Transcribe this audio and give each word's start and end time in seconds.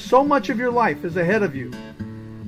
So 0.00 0.24
much 0.24 0.48
of 0.48 0.58
your 0.58 0.72
life 0.72 1.04
is 1.04 1.16
ahead 1.16 1.44
of 1.44 1.54
you. 1.54 1.70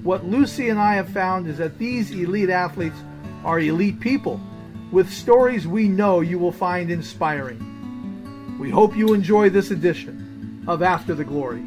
What 0.02 0.24
Lucy 0.24 0.70
and 0.70 0.80
I 0.80 0.94
have 0.94 1.08
found 1.10 1.46
is 1.46 1.58
that 1.58 1.78
these 1.78 2.10
elite 2.10 2.50
athletes 2.50 2.96
are 3.44 3.60
elite 3.60 4.00
people 4.00 4.40
with 4.90 5.08
stories 5.12 5.68
we 5.68 5.86
know 5.86 6.22
you 6.22 6.40
will 6.40 6.50
find 6.50 6.90
inspiring. 6.90 8.58
We 8.58 8.68
hope 8.68 8.96
you 8.96 9.14
enjoy 9.14 9.50
this 9.50 9.70
edition 9.70 10.64
of 10.66 10.82
After 10.82 11.14
the 11.14 11.24
Glory. 11.24 11.60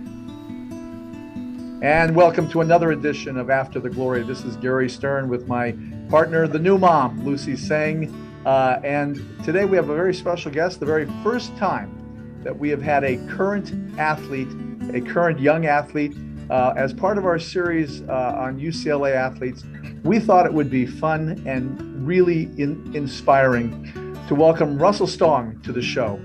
And 1.81 2.13
welcome 2.13 2.49
to 2.49 2.60
another 2.60 2.92
edition 2.92 3.38
of 3.38 3.49
After 3.49 3.79
the 3.79 3.90
Glory. 3.90 4.24
This 4.24 4.44
is 4.44 4.58
Gary 4.58 4.90
Stern 4.90 5.29
with 5.29 5.47
my 5.47 5.78
partner, 6.10 6.46
the 6.46 6.60
new 6.60 6.78
mom, 6.78 7.24
Lucy 7.24 7.54
Tseng. 7.54 8.13
Uh, 8.46 8.81
and 8.83 9.15
today 9.46 9.63
we 9.63 9.78
have 9.78 9.90
a 9.90 9.96
very 9.96 10.13
special 10.13 10.52
guest, 10.52 10.81
the 10.81 10.86
very 10.86 11.06
first 11.24 11.56
time 11.58 12.42
that 12.44 12.58
we 12.58 12.70
have 12.70 12.81
had 12.81 13.04
a 13.04 13.17
current 13.28 13.72
athlete, 13.97 14.49
a 14.94 15.02
current 15.02 15.40
young 15.40 15.65
athlete, 15.65 16.16
uh, 16.49 16.73
as 16.77 16.94
part 16.94 17.17
of 17.17 17.26
our 17.26 17.39
series 17.39 18.02
uh, 18.03 18.35
on 18.38 18.59
UCLA 18.59 19.16
athletes. 19.16 19.63
We 20.03 20.20
thought 20.20 20.45
it 20.45 20.53
would 20.53 20.70
be 20.70 20.85
fun 20.85 21.41
and 21.45 22.05
really 22.05 22.44
in- 22.58 22.91
inspiring 22.94 24.16
to 24.27 24.35
welcome 24.35 24.77
Russell 24.77 25.08
Stong 25.08 25.59
to 25.63 25.71
the 25.71 25.81
show. 25.81 26.20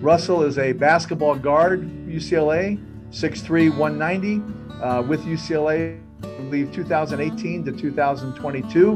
Russell 0.00 0.42
is 0.42 0.58
a 0.58 0.72
basketball 0.72 1.34
guard, 1.34 1.88
UCLA, 2.06 2.78
6'3, 3.10 3.76
190, 3.76 4.82
uh, 4.82 5.02
with 5.02 5.24
UCLA, 5.24 5.98
I 6.22 6.26
believe 6.42 6.72
2018 6.72 7.64
to 7.64 7.72
2022. 7.72 8.90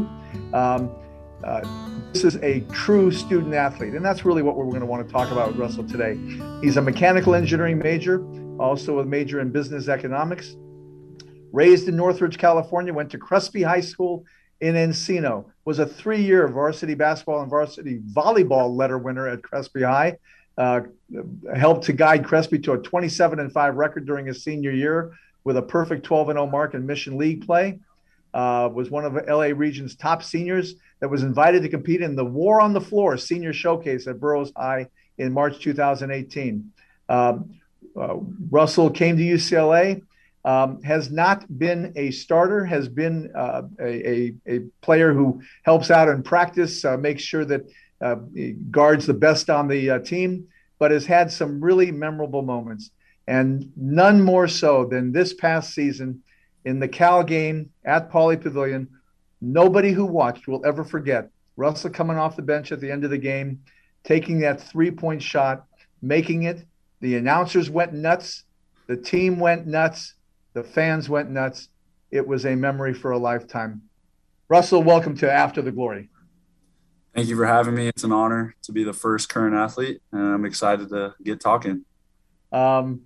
Um, 0.53 0.91
uh, 1.45 1.61
this 2.13 2.25
is 2.25 2.37
a 2.37 2.61
true 2.73 3.11
student 3.11 3.55
athlete, 3.55 3.95
and 3.95 4.05
that's 4.05 4.25
really 4.25 4.43
what 4.43 4.57
we're 4.57 4.65
going 4.67 4.81
to 4.81 4.87
want 4.87 5.07
to 5.07 5.13
talk 5.13 5.31
about 5.31 5.49
with 5.49 5.57
Russell 5.57 5.85
today. 5.85 6.19
He's 6.61 6.77
a 6.77 6.83
mechanical 6.83 7.35
engineering 7.35 7.79
major, 7.79 8.19
also 8.59 9.01
a 9.01 9.05
major 9.05 9.41
in 9.41 9.51
business 9.51 9.89
economics. 9.89 10.57
Raised 11.53 11.89
in 11.89 11.97
Northridge, 11.97 12.39
California, 12.39 12.93
went 12.93 13.11
to 13.11 13.19
Crespi 13.19 13.63
High 13.63 13.81
School 13.81 14.25
in 14.61 14.75
Encino, 14.75 15.47
was 15.65 15.79
a 15.79 15.87
three 15.87 16.23
year 16.23 16.49
varsity 16.49 16.95
basketball 16.95 17.41
and 17.43 17.51
varsity 17.51 18.01
volleyball 18.13 18.75
letter 18.75 18.99
winner 18.99 19.29
at 19.29 19.43
Crespi 19.43 19.83
High. 19.83 20.19
Uh, 20.57 20.81
helped 21.57 21.85
to 21.85 21.93
guide 21.93 22.25
Crespi 22.25 22.59
to 22.59 22.73
a 22.73 22.79
27 22.79 23.39
and 23.39 23.53
5 23.53 23.77
record 23.77 24.07
during 24.07 24.27
his 24.27 24.43
senior 24.43 24.73
year 24.73 25.13
with 25.45 25.57
a 25.57 25.63
perfect 25.63 26.05
12 26.05 26.31
and 26.31 26.37
0 26.37 26.49
mark 26.49 26.75
in 26.75 26.85
Mission 26.85 27.17
League 27.17 27.47
play. 27.47 27.79
Uh, 28.35 28.69
was 28.73 28.91
one 28.91 29.05
of 29.05 29.15
LA 29.15 29.53
Region's 29.55 29.95
top 29.95 30.23
seniors 30.23 30.75
that 31.01 31.09
was 31.09 31.23
invited 31.23 31.63
to 31.63 31.69
compete 31.69 32.03
in 32.03 32.17
the 32.17 32.25
War 32.25 32.61
on 32.61 32.73
the 32.73 32.81
Floor 32.81 33.17
senior 33.17 33.53
showcase 33.53 34.07
at 34.07 34.21
Burroughs 34.21 34.53
High 34.57 34.89
in 35.17 35.33
March 35.33 35.61
2018. 35.61 36.73
Um, 37.09 37.51
Russell 38.51 38.91
came 38.91 39.17
to 39.17 39.23
UCLA, 39.23 40.03
um, 40.45 40.83
has 40.83 41.11
not 41.11 41.45
been 41.59 41.93
a 41.97 42.11
starter, 42.11 42.65
has 42.65 42.89
been 42.89 43.31
uh, 43.35 43.63
a, 43.81 44.09
a, 44.09 44.35
a, 44.47 44.61
player 44.83 45.13
who 45.13 45.43
helps 45.63 45.91
out 45.91 46.09
in 46.09 46.23
practice, 46.23 46.85
uh, 46.85 46.97
makes 46.97 47.23
sure 47.23 47.45
that 47.45 47.69
uh, 48.01 48.17
guards 48.71 49.07
the 49.07 49.15
best 49.15 49.51
on 49.51 49.69
the 49.69 49.91
uh, 49.91 49.99
team, 49.99 50.47
but 50.79 50.91
has 50.91 51.05
had 51.05 51.31
some 51.31 51.61
really 51.61 51.91
memorable 51.91 52.43
moments. 52.43 52.91
And 53.27 53.71
none 53.77 54.23
more 54.23 54.49
so 54.49 54.87
than 54.87 55.13
this 55.13 55.35
past 55.35 55.75
season 55.75 56.23
in 56.65 56.81
the 56.81 56.89
Cal 56.89 57.23
game 57.23 57.71
at 57.85 58.11
Pauley 58.11 58.41
Pavilion. 58.41 58.89
Nobody 59.41 59.93
who 59.93 60.05
watched 60.07 60.49
will 60.49 60.65
ever 60.65 60.85
forget 60.85 61.31
Russell 61.57 61.91
coming 61.91 62.17
off 62.17 62.37
the 62.37 62.43
bench 62.43 62.73
at 62.73 62.81
the 62.81 62.91
end 62.91 63.05
of 63.05 63.11
the 63.11 63.19
game, 63.19 63.61
taking 64.05 64.41
that 64.41 64.63
three 64.63 64.91
point 64.91 65.23
shot, 65.23 65.67
making 66.01 66.45
it. 66.45 66.65
The 67.01 67.17
announcers 67.17 67.71
went 67.71 67.93
nuts. 67.93 68.45
The 68.89 68.97
team 68.97 69.39
went 69.39 69.67
nuts. 69.67 70.15
The 70.55 70.65
fans 70.65 71.09
went 71.09 71.31
nuts. 71.31 71.69
It 72.11 72.27
was 72.27 72.45
a 72.45 72.57
memory 72.57 72.95
for 72.95 73.13
a 73.13 73.19
lifetime. 73.19 73.83
Russell, 74.49 74.83
welcome 74.83 75.17
to 75.19 75.31
After 75.31 75.63
the 75.63 75.71
Glory. 75.71 76.09
Thank 77.15 77.29
you 77.29 77.37
for 77.37 77.47
having 77.47 77.75
me. 77.75 77.89
It's 77.89 78.05
an 78.05 78.13
honor 78.13 78.57
to 78.63 78.73
be 78.73 78.83
the 78.83 78.93
first 78.93 79.29
current 79.29 79.55
athlete, 79.55 80.01
and 80.13 80.23
I'm 80.23 80.45
excited 80.45 80.89
to 80.89 81.15
get 81.23 81.41
talking. 81.41 81.85
Um, 82.51 83.03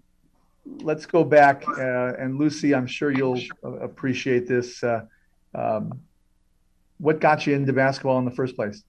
let's 0.64 1.04
go 1.04 1.24
back, 1.24 1.64
uh, 1.68 2.12
and 2.18 2.38
Lucy, 2.38 2.74
I'm 2.74 2.86
sure 2.86 3.10
you'll 3.10 3.40
appreciate 3.62 4.46
this. 4.46 4.82
Uh, 4.82 5.04
um, 5.54 6.00
what 6.98 7.20
got 7.20 7.46
you 7.46 7.54
into 7.54 7.72
basketball 7.72 8.18
in 8.18 8.24
the 8.24 8.30
first 8.30 8.54
place? 8.54 8.84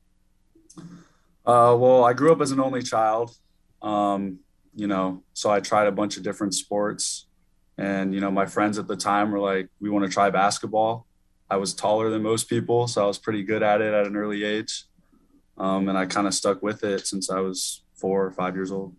Uh, 1.46 1.76
well, 1.78 2.04
I 2.04 2.14
grew 2.14 2.32
up 2.32 2.40
as 2.42 2.52
an 2.52 2.60
only 2.60 2.84
child, 2.84 3.36
um, 3.82 4.40
you 4.76 4.88
know, 4.88 5.24
so 5.34 5.50
I 5.50 5.60
tried 5.60 5.88
a 5.88 5.92
bunch 5.92 6.18
of 6.18 6.24
different 6.24 6.54
sports. 6.54 7.26
And, 7.78 8.14
you 8.14 8.22
know, 8.22 8.32
my 8.32 8.46
friends 8.46 8.78
at 8.78 8.88
the 8.88 8.96
time 8.96 9.32
were 9.32 9.40
like, 9.40 9.70
we 9.80 9.90
want 9.90 10.06
to 10.06 10.12
try 10.12 10.30
basketball. 10.30 11.06
I 11.50 11.58
was 11.58 11.74
taller 11.74 12.10
than 12.10 12.24
most 12.24 12.50
people, 12.50 12.88
so 12.88 13.04
I 13.04 13.08
was 13.08 13.18
pretty 13.18 13.44
good 13.44 13.64
at 13.64 13.82
it 13.82 13.94
at 13.94 14.08
an 14.08 14.16
early 14.16 14.44
age. 14.44 14.86
Um, 15.58 15.90
and 15.90 15.98
I 15.98 16.06
kind 16.06 16.28
of 16.28 16.34
stuck 16.34 16.64
with 16.64 16.84
it 16.84 17.06
since 17.06 17.30
I 17.30 17.40
was 17.40 17.82
four 17.96 18.26
or 18.26 18.32
five 18.32 18.56
years 18.56 18.72
old. 18.72 18.96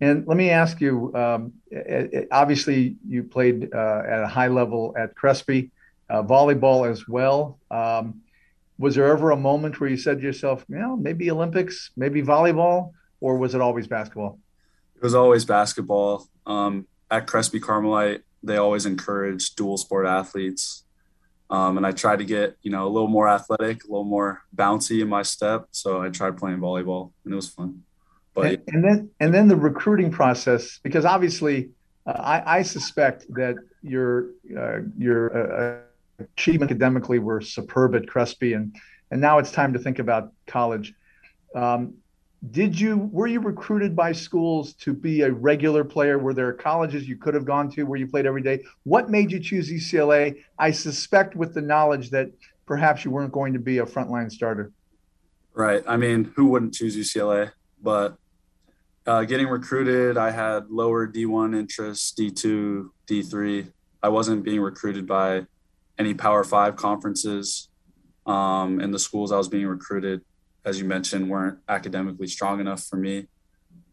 And 0.00 0.26
let 0.26 0.36
me 0.36 0.50
ask 0.50 0.80
you 0.80 1.14
um, 1.14 1.54
it, 1.70 2.12
it, 2.12 2.28
obviously, 2.30 2.96
you 3.08 3.22
played 3.22 3.72
uh, 3.74 4.02
at 4.06 4.22
a 4.22 4.26
high 4.26 4.48
level 4.48 4.94
at 4.98 5.14
Crespi, 5.14 5.70
uh, 6.10 6.22
volleyball 6.22 6.90
as 6.90 7.08
well. 7.08 7.58
Um, 7.70 8.20
was 8.78 8.94
there 8.94 9.06
ever 9.06 9.30
a 9.30 9.36
moment 9.36 9.80
where 9.80 9.88
you 9.88 9.96
said 9.96 10.18
to 10.18 10.22
yourself, 10.22 10.64
you 10.68 10.78
know, 10.78 10.96
maybe 10.96 11.30
Olympics, 11.30 11.90
maybe 11.96 12.22
volleyball, 12.22 12.92
or 13.20 13.38
was 13.38 13.54
it 13.54 13.62
always 13.62 13.86
basketball? 13.86 14.38
It 14.96 15.02
was 15.02 15.14
always 15.14 15.44
basketball. 15.44 16.28
Um, 16.46 16.86
at 17.10 17.26
Crespi 17.26 17.60
Carmelite, 17.60 18.22
they 18.42 18.56
always 18.56 18.86
encourage 18.86 19.54
dual 19.54 19.76
sport 19.76 20.06
athletes. 20.06 20.84
Um, 21.48 21.76
and 21.76 21.86
I 21.86 21.92
tried 21.92 22.18
to 22.18 22.24
get, 22.24 22.56
you 22.62 22.70
know, 22.70 22.86
a 22.86 22.90
little 22.90 23.08
more 23.08 23.28
athletic, 23.28 23.84
a 23.84 23.86
little 23.86 24.04
more 24.04 24.42
bouncy 24.54 25.00
in 25.00 25.08
my 25.08 25.22
step. 25.22 25.68
So 25.70 26.02
I 26.02 26.08
tried 26.08 26.36
playing 26.36 26.58
volleyball 26.58 27.12
and 27.24 27.32
it 27.32 27.36
was 27.36 27.48
fun. 27.48 27.82
But 28.34 28.46
and, 28.46 28.62
and 28.68 28.84
then, 28.84 29.10
and 29.20 29.34
then 29.34 29.48
the 29.48 29.56
recruiting 29.56 30.10
process, 30.10 30.80
because 30.82 31.04
obviously 31.04 31.70
uh, 32.06 32.12
I, 32.12 32.58
I, 32.58 32.62
suspect 32.62 33.26
that 33.34 33.56
your, 33.82 34.30
uh, 34.56 34.80
your 34.98 35.80
uh, 35.80 36.24
achievement 36.36 36.70
academically 36.70 37.18
were 37.18 37.40
superb 37.40 37.94
at 37.94 38.06
Crespi 38.08 38.52
and, 38.52 38.74
and 39.10 39.20
now 39.20 39.38
it's 39.38 39.52
time 39.52 39.72
to 39.72 39.78
think 39.78 40.00
about 40.00 40.32
college. 40.46 40.94
Um, 41.54 41.94
did 42.50 42.78
you 42.78 42.96
were 43.12 43.26
you 43.26 43.40
recruited 43.40 43.96
by 43.96 44.12
schools 44.12 44.74
to 44.74 44.92
be 44.92 45.22
a 45.22 45.32
regular 45.32 45.84
player? 45.84 46.18
Were 46.18 46.34
there 46.34 46.52
colleges 46.52 47.08
you 47.08 47.16
could 47.16 47.34
have 47.34 47.44
gone 47.44 47.70
to 47.72 47.84
where 47.84 47.98
you 47.98 48.06
played 48.06 48.26
every 48.26 48.42
day? 48.42 48.62
What 48.84 49.10
made 49.10 49.32
you 49.32 49.40
choose 49.40 49.70
ucla 49.70 50.36
i 50.58 50.70
suspect 50.70 51.34
with 51.34 51.54
the 51.54 51.62
knowledge 51.62 52.10
that 52.10 52.30
perhaps 52.66 53.04
you 53.04 53.10
weren't 53.10 53.32
going 53.32 53.52
to 53.52 53.58
be 53.58 53.78
a 53.78 53.86
frontline 53.86 54.30
starter. 54.30 54.72
Right. 55.54 55.82
I 55.86 55.96
mean 55.96 56.32
who 56.36 56.46
wouldn't 56.46 56.74
choose 56.74 56.96
ucla 56.96 57.52
but 57.82 58.16
uh, 59.06 59.24
getting 59.24 59.46
recruited 59.46 60.16
i 60.16 60.30
had 60.30 60.68
lower 60.68 61.06
d1 61.06 61.56
interest 61.56 62.18
d2 62.18 62.88
d3 63.06 63.70
i 64.02 64.08
wasn't 64.08 64.42
being 64.42 64.60
recruited 64.60 65.06
by 65.06 65.46
any 65.98 66.12
power 66.12 66.42
five 66.42 66.74
conferences 66.74 67.68
um, 68.26 68.80
and 68.80 68.92
the 68.92 68.98
schools 68.98 69.30
i 69.30 69.36
was 69.36 69.48
being 69.48 69.66
recruited 69.66 70.22
as 70.66 70.80
you 70.80 70.84
mentioned, 70.84 71.30
weren't 71.30 71.60
academically 71.68 72.26
strong 72.26 72.60
enough 72.60 72.82
for 72.82 72.96
me. 72.96 73.28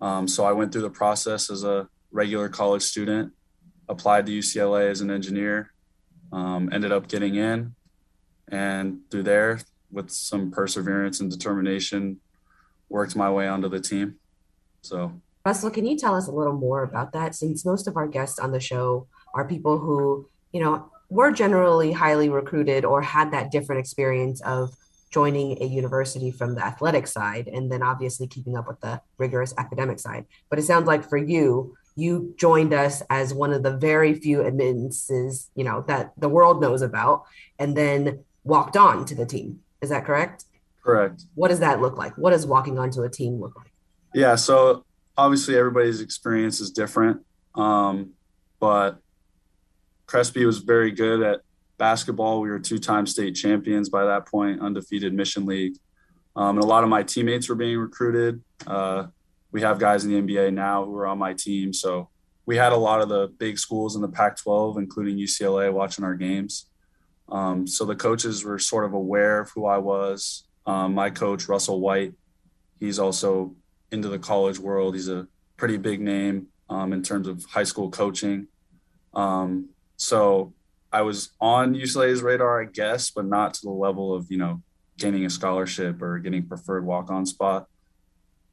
Um, 0.01 0.27
so 0.27 0.43
I 0.43 0.51
went 0.51 0.71
through 0.71 0.81
the 0.81 0.89
process 0.89 1.51
as 1.51 1.63
a 1.63 1.87
regular 2.11 2.49
college 2.49 2.81
student, 2.81 3.31
applied 3.87 4.25
to 4.25 4.31
UCLA 4.31 4.89
as 4.89 4.99
an 4.99 5.11
engineer, 5.11 5.71
um, 6.33 6.69
ended 6.73 6.91
up 6.91 7.07
getting 7.07 7.35
in, 7.35 7.75
and 8.47 9.01
through 9.11 9.23
there, 9.23 9.59
with 9.91 10.09
some 10.09 10.49
perseverance 10.49 11.19
and 11.19 11.29
determination, 11.29 12.19
worked 12.89 13.15
my 13.15 13.29
way 13.29 13.47
onto 13.47 13.69
the 13.69 13.79
team. 13.79 14.15
So, 14.81 15.13
Russell, 15.45 15.69
can 15.69 15.85
you 15.85 15.95
tell 15.95 16.15
us 16.15 16.27
a 16.27 16.31
little 16.31 16.53
more 16.53 16.81
about 16.81 17.13
that? 17.13 17.35
Since 17.35 17.63
most 17.65 17.87
of 17.87 17.95
our 17.95 18.07
guests 18.07 18.39
on 18.39 18.51
the 18.51 18.59
show 18.59 19.07
are 19.35 19.47
people 19.47 19.77
who, 19.77 20.27
you 20.51 20.59
know, 20.59 20.89
were 21.09 21.31
generally 21.31 21.91
highly 21.91 22.29
recruited 22.29 22.83
or 22.83 23.03
had 23.03 23.31
that 23.31 23.51
different 23.51 23.79
experience 23.79 24.41
of 24.41 24.75
joining 25.13 25.61
a 25.61 25.65
university 25.65 26.31
from 26.31 26.55
the 26.55 26.65
athletic 26.65 27.05
side 27.05 27.47
and 27.47 27.71
then 27.71 27.83
obviously 27.83 28.25
keeping 28.25 28.57
up 28.57 28.67
with 28.67 28.81
the 28.81 28.99
rigorous 29.19 29.53
academic 29.59 29.99
side. 29.99 30.25
But 30.49 30.57
it 30.57 30.63
sounds 30.63 30.87
like 30.87 31.07
for 31.07 31.17
you, 31.17 31.77
you 31.95 32.33
joined 32.37 32.73
us 32.73 33.03
as 33.11 33.31
one 33.31 33.53
of 33.53 33.61
the 33.61 33.77
very 33.77 34.15
few 34.15 34.43
admittances, 34.43 35.51
you 35.55 35.63
know, 35.63 35.85
that 35.87 36.13
the 36.17 36.27
world 36.27 36.59
knows 36.59 36.81
about 36.81 37.25
and 37.59 37.77
then 37.77 38.23
walked 38.43 38.75
on 38.75 39.05
to 39.05 39.13
the 39.13 39.25
team. 39.25 39.59
Is 39.81 39.91
that 39.91 40.03
correct? 40.03 40.45
Correct. 40.83 41.25
What 41.35 41.49
does 41.49 41.59
that 41.59 41.79
look 41.79 41.95
like? 41.95 42.17
What 42.17 42.31
does 42.31 42.47
walking 42.47 42.79
onto 42.79 43.03
a 43.03 43.09
team 43.09 43.39
look 43.39 43.55
like? 43.55 43.71
Yeah, 44.15 44.35
so 44.35 44.83
obviously 45.15 45.55
everybody's 45.55 46.01
experience 46.01 46.59
is 46.59 46.71
different. 46.71 47.21
Um, 47.53 48.13
but 48.59 48.97
Crespi 50.07 50.45
was 50.45 50.57
very 50.57 50.89
good 50.89 51.21
at 51.21 51.41
basketball, 51.77 52.41
we 52.41 52.49
were 52.49 52.59
two-time 52.59 53.05
state 53.05 53.35
champions 53.35 53.89
by 53.89 54.05
that 54.05 54.27
point, 54.27 54.61
undefeated 54.61 55.13
Mission 55.13 55.45
League. 55.45 55.75
Um, 56.35 56.57
and 56.57 56.63
a 56.63 56.67
lot 56.67 56.83
of 56.83 56.89
my 56.89 57.03
teammates 57.03 57.49
were 57.49 57.55
being 57.55 57.77
recruited. 57.77 58.41
Uh, 58.65 59.07
we 59.51 59.61
have 59.61 59.79
guys 59.79 60.03
in 60.03 60.11
the 60.11 60.21
NBA 60.21 60.53
now 60.53 60.83
who 60.85 60.95
are 60.95 61.05
on 61.05 61.19
my 61.19 61.33
team, 61.33 61.73
so 61.73 62.09
we 62.45 62.57
had 62.57 62.71
a 62.71 62.77
lot 62.77 63.01
of 63.01 63.09
the 63.09 63.27
big 63.37 63.57
schools 63.57 63.95
in 63.95 64.01
the 64.01 64.07
Pac 64.07 64.37
12, 64.37 64.77
including 64.77 65.17
UCLA, 65.17 65.71
watching 65.71 66.03
our 66.03 66.15
games. 66.15 66.65
Um, 67.29 67.65
so 67.67 67.85
the 67.85 67.95
coaches 67.95 68.43
were 68.43 68.59
sort 68.59 68.85
of 68.85 68.93
aware 68.93 69.39
of 69.39 69.51
who 69.51 69.65
I 69.65 69.77
was. 69.77 70.43
Um, 70.65 70.93
my 70.93 71.09
coach, 71.09 71.47
Russell 71.47 71.79
White, 71.79 72.13
he's 72.79 72.99
also 72.99 73.55
into 73.91 74.09
the 74.09 74.19
college 74.19 74.59
world. 74.59 74.95
He's 74.95 75.09
a 75.09 75.27
pretty 75.55 75.77
big 75.77 76.01
name 76.01 76.47
um, 76.69 76.91
in 76.93 77.01
terms 77.01 77.27
of 77.27 77.45
high 77.45 77.63
school 77.63 77.89
coaching. 77.89 78.47
Um, 79.13 79.69
so 79.97 80.53
I 80.93 81.01
was 81.01 81.31
on 81.41 81.73
UCLA's 81.73 82.21
radar, 82.21 82.61
I 82.61 82.65
guess, 82.65 83.09
but 83.09 83.25
not 83.25 83.55
to 83.55 83.61
the 83.63 83.71
level 83.71 84.13
of, 84.13 84.27
you 84.29 84.37
know, 84.37 84.61
gaining 84.97 85.25
a 85.25 85.29
scholarship 85.29 86.01
or 86.03 86.19
getting 86.19 86.47
preferred 86.47 86.85
walk 86.85 87.09
on 87.09 87.25
spot. 87.25 87.67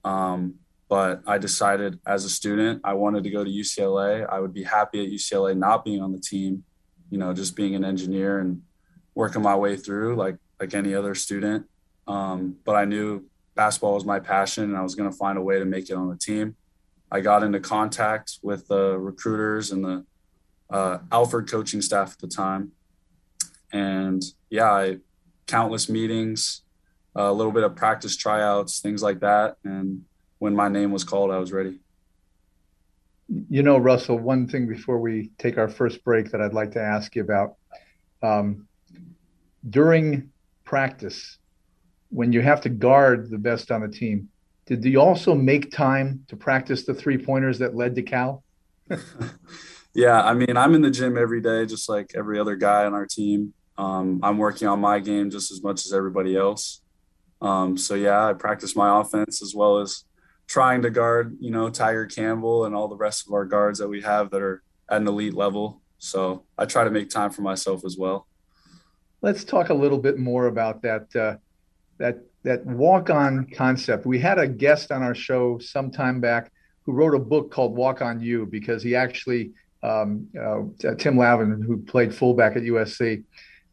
Um, 0.04 0.54
but 0.88 1.22
I 1.26 1.36
decided 1.36 2.00
as 2.06 2.24
a 2.24 2.30
student, 2.30 2.80
I 2.82 2.94
wanted 2.94 3.24
to 3.24 3.30
go 3.30 3.44
to 3.44 3.50
UCLA. 3.50 4.26
I 4.26 4.40
would 4.40 4.54
be 4.54 4.64
happy 4.64 5.04
at 5.04 5.12
UCLA 5.12 5.56
not 5.56 5.84
being 5.84 6.02
on 6.02 6.12
the 6.12 6.18
team, 6.18 6.64
you 7.10 7.18
know, 7.18 7.34
just 7.34 7.54
being 7.54 7.74
an 7.74 7.84
engineer 7.84 8.40
and 8.40 8.62
working 9.14 9.42
my 9.42 9.54
way 9.54 9.76
through 9.76 10.16
like 10.16 10.36
like 10.58 10.74
any 10.74 10.94
other 10.94 11.14
student. 11.14 11.66
Um, 12.08 12.56
but 12.64 12.74
I 12.74 12.86
knew 12.86 13.24
basketball 13.54 13.94
was 13.94 14.04
my 14.04 14.18
passion, 14.18 14.64
and 14.64 14.76
I 14.76 14.82
was 14.82 14.94
going 14.94 15.10
to 15.10 15.16
find 15.16 15.38
a 15.38 15.42
way 15.42 15.58
to 15.58 15.64
make 15.64 15.90
it 15.90 15.94
on 15.94 16.08
the 16.08 16.16
team. 16.16 16.56
I 17.12 17.20
got 17.20 17.42
into 17.42 17.60
contact 17.60 18.38
with 18.42 18.66
the 18.68 18.98
recruiters 18.98 19.72
and 19.72 19.84
the 19.84 20.04
uh, 20.70 20.98
Alford 21.10 21.50
coaching 21.50 21.82
staff 21.82 22.12
at 22.12 22.18
the 22.18 22.28
time, 22.28 22.72
and 23.72 24.22
yeah, 24.48 24.70
I 24.70 24.98
countless 25.46 25.88
meetings, 25.88 26.62
a 27.14 27.32
little 27.32 27.52
bit 27.52 27.64
of 27.64 27.74
practice 27.74 28.16
tryouts, 28.16 28.80
things 28.80 29.02
like 29.02 29.20
that, 29.20 29.56
and 29.64 30.04
when 30.38 30.54
my 30.54 30.68
name 30.68 30.90
was 30.90 31.04
called, 31.04 31.30
I 31.30 31.38
was 31.38 31.52
ready. 31.52 31.78
You 33.48 33.62
know, 33.62 33.78
Russell, 33.78 34.18
one 34.18 34.48
thing 34.48 34.66
before 34.66 34.98
we 34.98 35.30
take 35.38 35.58
our 35.58 35.68
first 35.68 36.02
break 36.02 36.32
that 36.32 36.40
I'd 36.40 36.54
like 36.54 36.72
to 36.72 36.80
ask 36.80 37.14
you 37.14 37.22
about. 37.22 37.56
Um, 38.22 38.66
during 39.68 40.30
practice, 40.64 41.38
when 42.08 42.32
you 42.32 42.40
have 42.40 42.60
to 42.62 42.68
guard 42.68 43.30
the 43.30 43.38
best 43.38 43.70
on 43.70 43.82
the 43.82 43.88
team, 43.88 44.28
did 44.66 44.84
you 44.84 45.00
also 45.00 45.34
make 45.34 45.70
time 45.70 46.24
to 46.28 46.36
practice 46.36 46.84
the 46.84 46.94
three 46.94 47.18
pointers 47.18 47.58
that 47.58 47.74
led 47.74 47.94
to 47.96 48.02
Cal? 48.02 48.42
yeah, 49.94 50.22
I 50.22 50.34
mean, 50.34 50.56
I'm 50.56 50.74
in 50.74 50.82
the 50.82 50.90
gym 50.90 51.18
every 51.18 51.40
day, 51.40 51.66
just 51.66 51.88
like 51.88 52.12
every 52.14 52.38
other 52.38 52.56
guy 52.56 52.84
on 52.84 52.94
our 52.94 53.06
team. 53.06 53.52
Um, 53.76 54.20
I'm 54.22 54.38
working 54.38 54.68
on 54.68 54.80
my 54.80 55.00
game 55.00 55.30
just 55.30 55.50
as 55.50 55.62
much 55.62 55.86
as 55.86 55.92
everybody 55.92 56.36
else. 56.36 56.82
Um, 57.40 57.76
so 57.76 57.94
yeah, 57.94 58.28
I 58.28 58.32
practice 58.34 58.76
my 58.76 59.00
offense 59.00 59.42
as 59.42 59.54
well 59.54 59.78
as 59.78 60.04
trying 60.46 60.82
to 60.82 60.90
guard, 60.90 61.36
you 61.40 61.50
know, 61.50 61.70
Tiger 61.70 62.06
Campbell 62.06 62.66
and 62.66 62.74
all 62.74 62.88
the 62.88 62.96
rest 62.96 63.26
of 63.26 63.32
our 63.32 63.44
guards 63.44 63.78
that 63.78 63.88
we 63.88 64.02
have 64.02 64.30
that 64.30 64.42
are 64.42 64.62
at 64.88 65.00
an 65.00 65.08
elite 65.08 65.34
level. 65.34 65.80
So 65.98 66.44
I 66.58 66.66
try 66.66 66.84
to 66.84 66.90
make 66.90 67.08
time 67.08 67.30
for 67.30 67.42
myself 67.42 67.84
as 67.84 67.96
well. 67.96 68.26
Let's 69.22 69.44
talk 69.44 69.70
a 69.70 69.74
little 69.74 69.98
bit 69.98 70.18
more 70.18 70.46
about 70.46 70.82
that 70.82 71.14
uh, 71.16 71.36
that 71.98 72.18
that 72.42 72.64
walk 72.64 73.10
on 73.10 73.46
concept. 73.54 74.06
We 74.06 74.18
had 74.18 74.38
a 74.38 74.46
guest 74.48 74.90
on 74.92 75.02
our 75.02 75.14
show 75.14 75.58
some 75.58 75.90
time 75.90 76.20
back 76.20 76.50
who 76.84 76.92
wrote 76.92 77.14
a 77.14 77.18
book 77.18 77.50
called 77.50 77.76
Walk 77.76 78.02
on 78.02 78.20
You 78.20 78.46
because 78.46 78.82
he 78.82 78.96
actually 78.96 79.52
um, 79.82 80.28
uh, 80.38 80.94
Tim 80.98 81.16
Lavin, 81.16 81.62
who 81.62 81.78
played 81.78 82.14
fullback 82.14 82.56
at 82.56 82.62
USC, 82.62 83.24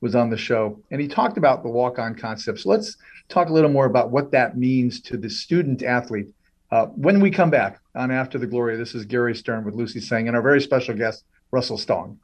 was 0.02 0.16
on 0.16 0.30
the 0.30 0.38
show, 0.38 0.80
and 0.92 1.02
he 1.02 1.08
talked 1.08 1.38
about 1.38 1.64
the 1.64 1.70
walk 1.70 2.00
on 2.00 2.16
concept. 2.16 2.60
So 2.60 2.70
let's 2.70 2.98
talk 3.30 3.50
a 3.50 3.54
little 3.54 3.70
more 3.70 3.86
about 3.86 4.12
what 4.12 4.32
that 4.32 4.58
means 4.58 5.02
to 5.02 5.18
the 5.18 5.30
student 5.30 5.84
athlete. 5.84 6.28
Uh, 6.72 6.88
when 6.88 7.20
we 7.20 7.32
come 7.32 7.50
back 7.50 7.80
on 7.96 8.12
After 8.12 8.38
the 8.38 8.48
Glory, 8.48 8.76
this 8.78 8.94
is 8.94 9.06
Gary 9.06 9.36
Stern 9.36 9.64
with 9.64 9.74
Lucy 9.74 10.00
Tseng 10.00 10.28
and 10.28 10.36
our 10.36 10.42
very 10.42 10.62
special 10.62 10.96
guest, 10.96 11.24
Russell 11.52 11.78
Stong. 11.78 12.18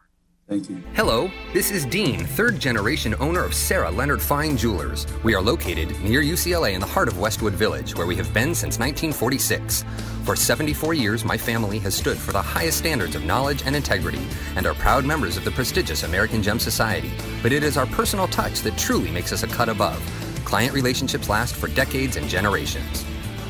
Thank 0.49 0.69
you. 0.69 0.83
Hello, 0.93 1.31
this 1.53 1.71
is 1.71 1.85
Dean, 1.85 2.25
third 2.25 2.59
generation 2.59 3.15
owner 3.21 3.45
of 3.45 3.53
Sarah 3.53 3.89
Leonard 3.89 4.21
Fine 4.21 4.57
Jewelers. 4.57 5.07
We 5.23 5.35
are 5.35 5.41
located 5.41 5.97
near 6.01 6.21
UCLA 6.21 6.73
in 6.73 6.81
the 6.81 6.85
heart 6.85 7.07
of 7.07 7.17
Westwood 7.17 7.53
Village, 7.53 7.95
where 7.95 8.05
we 8.05 8.17
have 8.17 8.33
been 8.33 8.53
since 8.53 8.77
1946. 8.77 9.85
For 10.25 10.35
74 10.35 10.95
years, 10.95 11.23
my 11.23 11.37
family 11.37 11.79
has 11.79 11.95
stood 11.95 12.17
for 12.17 12.33
the 12.33 12.41
highest 12.41 12.79
standards 12.79 13.15
of 13.15 13.23
knowledge 13.23 13.63
and 13.65 13.73
integrity 13.73 14.27
and 14.57 14.65
are 14.67 14.73
proud 14.73 15.05
members 15.05 15.37
of 15.37 15.45
the 15.45 15.51
prestigious 15.51 16.03
American 16.03 16.43
Gem 16.43 16.59
Society. 16.59 17.11
But 17.41 17.53
it 17.53 17.63
is 17.63 17.77
our 17.77 17.85
personal 17.85 18.27
touch 18.27 18.59
that 18.63 18.77
truly 18.77 19.11
makes 19.11 19.31
us 19.31 19.43
a 19.43 19.47
cut 19.47 19.69
above. 19.69 20.01
Client 20.43 20.73
relationships 20.73 21.29
last 21.29 21.55
for 21.55 21.69
decades 21.69 22.17
and 22.17 22.27
generations. 22.27 23.05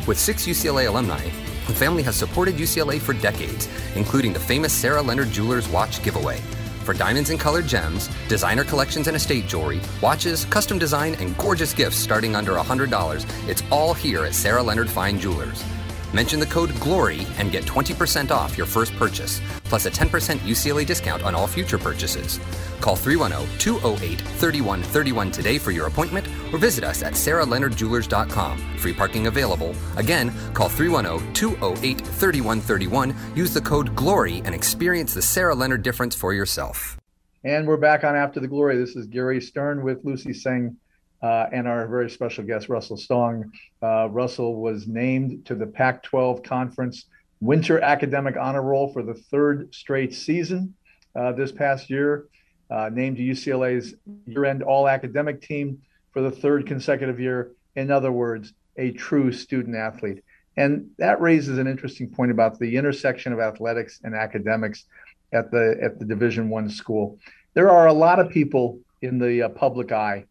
With 0.05 0.19
six 0.19 0.45
UCLA 0.45 0.87
alumni, 0.87 1.23
the 1.65 1.73
family 1.73 2.03
has 2.03 2.15
supported 2.15 2.55
UCLA 2.55 3.01
for 3.01 3.13
decades, 3.13 3.67
including 3.95 4.31
the 4.31 4.39
famous 4.39 4.71
Sarah 4.71 5.01
Leonard 5.01 5.31
Jewelers 5.31 5.67
watch 5.69 6.03
giveaway. 6.03 6.39
For 6.83 6.93
diamonds 6.93 7.29
and 7.29 7.39
colored 7.39 7.65
gems, 7.65 8.09
designer 8.27 8.65
collections 8.65 9.07
and 9.07 9.15
estate 9.15 9.47
jewelry, 9.47 9.79
watches, 10.01 10.43
custom 10.45 10.77
design, 10.77 11.15
and 11.15 11.37
gorgeous 11.37 11.73
gifts 11.73 11.95
starting 11.95 12.35
under 12.35 12.53
$100, 12.53 13.25
it's 13.47 13.63
all 13.71 13.93
here 13.93 14.25
at 14.25 14.35
Sarah 14.35 14.61
Leonard 14.61 14.89
Fine 14.89 15.19
Jewelers. 15.19 15.63
Mention 16.13 16.39
the 16.39 16.45
code 16.45 16.79
GLORY 16.79 17.25
and 17.39 17.51
get 17.51 17.63
20% 17.65 18.29
off 18.29 18.55
your 18.55 18.67
first 18.67 18.95
purchase, 18.97 19.41
plus 19.63 19.87
a 19.87 19.91
10% 19.91 20.37
UCLA 20.41 20.85
discount 20.85 21.23
on 21.23 21.33
all 21.33 21.47
future 21.47 21.79
purchases. 21.79 22.39
Call 22.81 22.95
310 22.95 23.57
208 23.57 24.21
3131 24.21 25.31
today 25.31 25.57
for 25.57 25.71
your 25.71 25.87
appointment 25.87 26.27
or 26.51 26.59
visit 26.59 26.83
us 26.83 27.01
at 27.01 27.13
sarahleonardjewelers.com. 27.13 28.77
Free 28.77 28.93
parking 28.93 29.27
available. 29.27 29.73
Again, 29.97 30.31
call 30.53 30.69
310 30.69 31.33
208 31.33 31.99
3131. 31.99 33.15
Use 33.35 33.53
the 33.53 33.61
code 33.61 33.95
GLORY 33.95 34.43
and 34.45 34.53
experience 34.53 35.15
the 35.15 35.21
Sarah 35.21 35.55
Leonard 35.55 35.81
difference 35.81 36.13
for 36.15 36.31
yourself. 36.31 36.97
And 37.45 37.67
we're 37.67 37.75
back 37.75 38.05
on 38.05 38.15
After 38.15 38.39
the 38.39 38.47
Glory. 38.47 38.77
This 38.77 38.95
is 38.95 39.07
Gary 39.07 39.41
Stern 39.41 39.83
with 39.83 40.05
Lucy 40.05 40.31
Tseng 40.31 40.77
uh, 41.23 41.47
and 41.53 41.67
our 41.67 41.87
very 41.87 42.09
special 42.09 42.43
guest, 42.43 42.67
Russell 42.67 42.97
Stong. 42.97 43.51
Uh, 43.81 44.09
Russell 44.09 44.57
was 44.61 44.87
named 44.87 45.45
to 45.45 45.55
the 45.55 45.65
Pac 45.65 46.03
12 46.03 46.43
Conference 46.43 47.05
Winter 47.39 47.79
Academic 47.79 48.35
Honor 48.39 48.61
Roll 48.61 48.91
for 48.91 49.03
the 49.03 49.13
third 49.13 49.73
straight 49.73 50.13
season 50.13 50.75
uh, 51.15 51.31
this 51.31 51.51
past 51.51 51.89
year, 51.89 52.27
uh, 52.69 52.89
named 52.91 53.17
to 53.17 53.23
UCLA's 53.23 53.95
year 54.25 54.45
end 54.45 54.63
All 54.63 54.87
Academic 54.87 55.41
team 55.41 55.81
for 56.11 56.21
the 56.21 56.31
third 56.31 56.67
consecutive 56.67 57.19
year. 57.19 57.51
In 57.75 57.89
other 57.89 58.11
words, 58.11 58.53
a 58.77 58.91
true 58.91 59.31
student 59.31 59.77
athlete. 59.77 60.23
And 60.57 60.91
that 60.99 61.21
raises 61.21 61.57
an 61.57 61.67
interesting 61.67 62.09
point 62.09 62.31
about 62.31 62.59
the 62.59 62.75
intersection 62.75 63.31
of 63.31 63.39
athletics 63.39 64.01
and 64.03 64.13
academics 64.13 64.85
at 65.31 65.51
the 65.51 65.79
at 65.81 65.99
the 65.99 66.05
Division 66.05 66.49
One 66.49 66.69
school. 66.69 67.17
There 67.53 67.71
are 67.71 67.87
a 67.87 67.93
lot 67.93 68.19
of 68.19 68.29
people 68.29 68.79
in 69.01 69.19
the 69.19 69.43
uh, 69.43 69.49
public 69.49 69.91
eye 69.91 70.25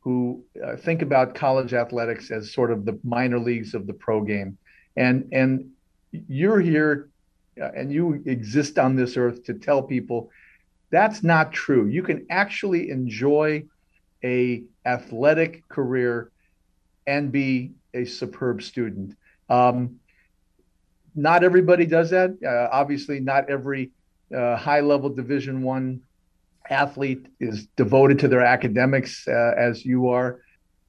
who 0.00 0.42
uh, 0.64 0.76
think 0.76 1.02
about 1.02 1.34
college 1.34 1.74
athletics 1.74 2.30
as 2.30 2.52
sort 2.52 2.70
of 2.70 2.84
the 2.84 2.98
minor 3.04 3.38
leagues 3.38 3.74
of 3.74 3.86
the 3.86 3.92
pro 3.92 4.22
game. 4.22 4.56
And 4.96 5.28
and 5.32 5.70
you're 6.10 6.60
here 6.60 7.08
uh, 7.60 7.70
and 7.76 7.92
you 7.92 8.22
exist 8.26 8.78
on 8.78 8.96
this 8.96 9.16
earth 9.16 9.44
to 9.44 9.54
tell 9.54 9.82
people 9.82 10.30
that's 10.90 11.22
not 11.22 11.52
true. 11.52 11.86
You 11.86 12.02
can 12.02 12.26
actually 12.30 12.90
enjoy 12.90 13.64
a 14.24 14.64
athletic 14.84 15.68
career 15.68 16.30
and 17.06 17.30
be 17.30 17.72
a 17.94 18.04
superb 18.04 18.62
student. 18.62 19.16
Um, 19.48 20.00
not 21.14 21.44
everybody 21.44 21.86
does 21.86 22.10
that. 22.10 22.30
Uh, 22.44 22.68
obviously, 22.72 23.20
not 23.20 23.50
every 23.50 23.90
uh, 24.34 24.56
high 24.56 24.80
level 24.80 25.10
Division 25.10 25.62
One 25.62 26.00
athlete 26.70 27.26
is 27.40 27.66
devoted 27.76 28.18
to 28.20 28.28
their 28.28 28.42
academics 28.42 29.26
uh, 29.28 29.52
as 29.58 29.84
you 29.84 30.08
are. 30.08 30.40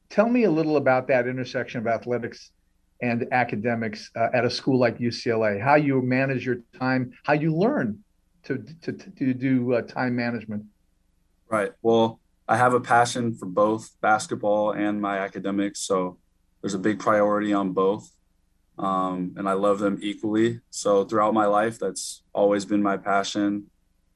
Tell 0.10 0.30
me 0.30 0.44
a 0.44 0.52
little 0.52 0.78
about 0.78 1.08
that 1.08 1.28
intersection 1.28 1.80
of 1.82 1.88
athletics 1.88 2.52
and 3.02 3.28
academics 3.32 4.12
uh, 4.16 4.28
at 4.34 4.46
a 4.46 4.50
school 4.50 4.78
like 4.78 5.00
UCLA, 5.00 5.60
how 5.60 5.76
you 5.76 6.02
manage 6.02 6.46
your 6.46 6.60
time, 6.80 7.12
how 7.24 7.34
you 7.34 7.56
learn 7.56 8.04
to, 8.44 8.64
to, 8.84 8.94
to 8.94 9.34
do 9.34 9.74
uh, 9.74 9.82
time 9.82 10.16
management. 10.16 10.64
Right. 11.50 11.72
Well, 11.82 12.20
I 12.48 12.58
have 12.58 12.74
a 12.74 12.80
passion 12.80 13.34
for 13.34 13.46
both 13.46 13.90
basketball 14.02 14.72
and 14.72 15.02
my 15.02 15.18
academics. 15.20 15.80
So 15.80 16.18
there's 16.62 16.74
a 16.74 16.80
big 16.80 17.00
priority 17.00 17.54
on 17.54 17.72
both. 17.72 18.12
Um, 18.78 19.34
and 19.36 19.50
I 19.50 19.54
love 19.54 19.80
them 19.80 20.00
equally. 20.02 20.60
So 20.70 21.04
throughout 21.04 21.34
my 21.34 21.46
life, 21.46 21.80
that's 21.80 22.24
always 22.34 22.66
been 22.66 22.82
my 22.82 22.98
passion 22.98 23.68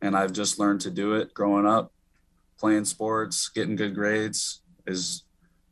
and 0.02 0.16
I've 0.16 0.34
just 0.34 0.60
learned 0.60 0.82
to 0.82 0.92
do 0.92 1.14
it 1.16 1.34
growing 1.34 1.66
up. 1.66 1.92
Playing 2.58 2.86
sports, 2.86 3.50
getting 3.50 3.76
good 3.76 3.94
grades 3.94 4.62
is 4.88 5.24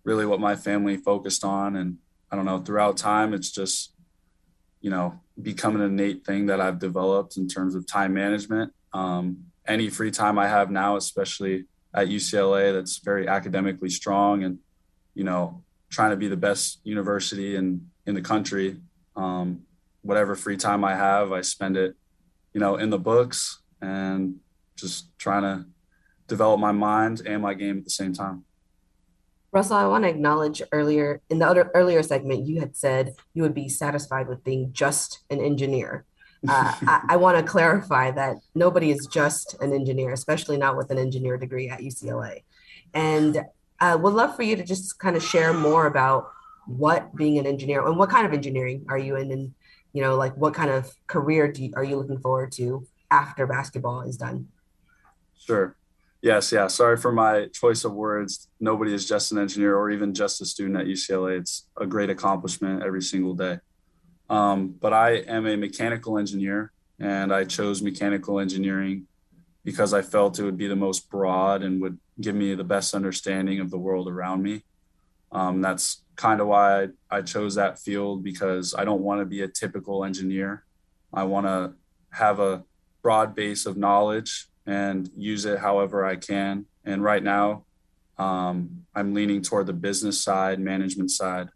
really 0.04 0.26
what 0.26 0.40
my 0.40 0.56
family 0.56 0.98
focused 0.98 1.46
on. 1.46 1.76
And 1.76 1.98
I 2.32 2.36
don't 2.36 2.46
know, 2.46 2.60
throughout 2.60 2.98
time, 2.98 3.34
it's 3.34 3.52
just, 3.52 3.94
you 4.82 4.90
know, 4.90 5.20
become 5.42 5.76
an 5.76 5.82
innate 5.82 6.26
thing 6.26 6.48
that 6.48 6.60
I've 6.60 6.80
developed 6.80 7.38
in 7.38 7.48
terms 7.48 7.76
of 7.76 7.88
time 7.88 8.14
management. 8.14 8.74
Um, 8.92 9.46
any 9.66 9.90
free 9.90 10.12
time 10.12 10.38
I 10.38 10.48
have 10.48 10.70
now, 10.70 10.98
especially 10.98 11.66
at 11.94 12.08
UCLA, 12.08 12.74
that's 12.74 12.98
very 12.98 13.28
academically 13.28 13.90
strong 13.90 14.44
and, 14.44 14.60
you 15.16 15.24
know, 15.24 15.64
trying 15.90 16.10
to 16.10 16.18
be 16.18 16.28
the 16.28 16.38
best 16.38 16.80
university 16.84 17.56
in, 17.56 17.90
in 18.06 18.16
the 18.16 18.22
country. 18.22 18.78
Um, 19.16 19.62
whatever 20.02 20.36
free 20.36 20.58
time 20.58 20.84
I 20.84 20.96
have, 20.96 21.32
I 21.32 21.42
spend 21.42 21.78
it 21.78 21.96
you 22.54 22.60
know, 22.60 22.76
in 22.76 22.90
the 22.90 23.00
books 23.00 23.60
and 23.84 24.36
just 24.76 25.18
trying 25.20 25.44
to 25.44 25.66
develop 26.28 26.60
my 26.60 26.72
mind 26.72 27.22
and 27.26 27.42
my 27.42 27.54
game 27.54 27.80
at 27.80 27.84
the 27.84 27.90
same 27.90 28.14
time. 28.14 28.46
Russell, 29.52 29.78
I 29.78 29.86
want 29.86 30.06
to 30.06 30.10
acknowledge 30.10 30.64
earlier 30.72 31.22
in 31.30 31.38
the 31.38 31.48
other 31.48 31.70
earlier 31.76 32.02
segment, 32.02 32.48
you 32.48 32.60
had 32.60 32.76
said 32.76 33.14
you 33.34 33.44
would 33.44 33.54
be 33.54 33.70
satisfied 33.70 34.28
with 34.28 34.44
being 34.44 34.74
just 34.74 35.20
an 35.30 35.40
engineer. 35.40 36.06
Uh, 36.48 36.74
I, 36.82 37.06
I 37.10 37.16
want 37.18 37.38
to 37.38 37.44
clarify 37.44 38.10
that 38.12 38.38
nobody 38.56 38.90
is 38.90 39.06
just 39.06 39.56
an 39.62 39.74
engineer, 39.74 40.12
especially 40.12 40.58
not 40.58 40.76
with 40.76 40.90
an 40.90 40.98
engineer 40.98 41.38
degree 41.38 41.70
at 41.70 41.82
UCLA. 41.82 42.44
And 42.96 43.44
I 43.80 43.92
uh, 43.92 43.98
would 43.98 44.14
love 44.14 44.36
for 44.36 44.44
you 44.44 44.56
to 44.56 44.64
just 44.64 44.98
kind 44.98 45.16
of 45.16 45.24
share 45.24 45.54
more 45.54 45.86
about 45.86 46.32
what 46.66 47.14
being 47.16 47.38
an 47.38 47.46
engineer 47.46 47.86
and 47.86 47.98
what 47.98 48.10
kind 48.10 48.26
of 48.26 48.34
engineering 48.34 48.86
are 48.88 48.98
you 48.98 49.18
in, 49.18 49.30
and 49.32 49.54
you 49.92 50.02
know, 50.02 50.16
like 50.16 50.36
what 50.36 50.54
kind 50.56 50.72
of 50.72 50.92
career 51.06 51.52
do 51.52 51.66
you, 51.66 51.74
are 51.76 51.84
you 51.84 51.98
looking 51.98 52.20
forward 52.20 52.52
to 52.54 52.88
after 53.14 53.46
basketball 53.46 54.02
is 54.02 54.18
done? 54.18 54.48
Sure. 55.38 55.76
Yes, 56.22 56.52
yeah. 56.52 56.68
Sorry 56.68 56.98
for 56.98 57.12
my 57.12 57.48
choice 57.48 57.84
of 57.84 57.94
words. 57.94 58.48
Nobody 58.60 58.94
is 58.94 59.08
just 59.08 59.32
an 59.32 59.38
engineer 59.38 59.76
or 59.76 59.92
even 59.92 60.14
just 60.14 60.42
a 60.42 60.46
student 60.46 60.78
at 60.78 60.88
UCLA. 60.88 61.40
It's 61.40 61.68
a 61.78 61.86
great 61.86 62.10
accomplishment 62.10 62.82
every 62.82 63.02
single 63.02 63.36
day. 63.36 63.60
Um, 64.30 64.70
but 64.80 64.94
I 64.94 65.18
am 65.28 65.46
a 65.46 65.56
mechanical 65.58 66.18
engineer, 66.18 66.72
and 67.00 67.32
I 67.34 67.44
chose 67.44 67.82
mechanical 67.82 68.40
engineering 68.40 69.06
because 69.64 69.94
I 69.94 70.02
felt 70.02 70.40
it 70.40 70.44
would 70.44 70.58
be 70.58 70.68
the 70.68 70.76
most 70.76 71.10
broad 71.10 71.62
and 71.62 71.82
would 71.82 72.00
give 72.20 72.36
me 72.36 72.56
the 72.56 72.64
best 72.64 72.96
understanding 72.96 73.60
of 73.60 73.70
the 73.70 73.78
world 73.78 74.08
around 74.08 74.42
me. 74.42 74.64
Um, 75.32 75.62
that's 75.62 76.04
kind 76.16 76.42
of 76.42 76.48
why 76.48 76.84
I, 76.84 76.88
I 77.12 77.22
chose 77.22 77.56
that 77.56 77.80
field 77.80 78.24
because 78.24 78.74
I 78.76 78.86
don't 78.86 79.02
want 79.02 79.22
to 79.22 79.26
be 79.26 79.42
a 79.42 79.48
typical 79.48 80.04
engineer. 80.04 80.64
I 81.14 81.24
want 81.24 81.46
to 81.48 81.74
have 82.12 82.40
a 82.40 82.64
broad 83.04 83.36
base 83.36 83.68
of 83.68 83.78
knowledge 83.78 84.48
and 84.66 85.10
use 85.16 85.46
it 85.46 85.60
however 85.60 86.06
I 86.06 86.16
can. 86.16 86.66
And 86.86 87.04
right 87.04 87.22
now, 87.22 87.66
um, 88.18 88.86
I'm 88.96 89.14
leaning 89.14 89.42
toward 89.42 89.68
the 89.68 89.74
business 89.74 90.24
side, 90.24 90.60
management 90.60 91.12
side, 91.12 91.50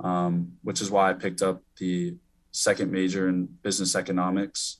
um, 0.00 0.52
which 0.62 0.80
is 0.80 0.90
why 0.90 1.10
I 1.10 1.14
picked 1.14 1.42
up 1.42 1.62
the 1.78 2.14
second 2.52 2.92
major 2.92 3.28
in 3.28 3.46
business 3.46 3.96
economics. 3.96 4.78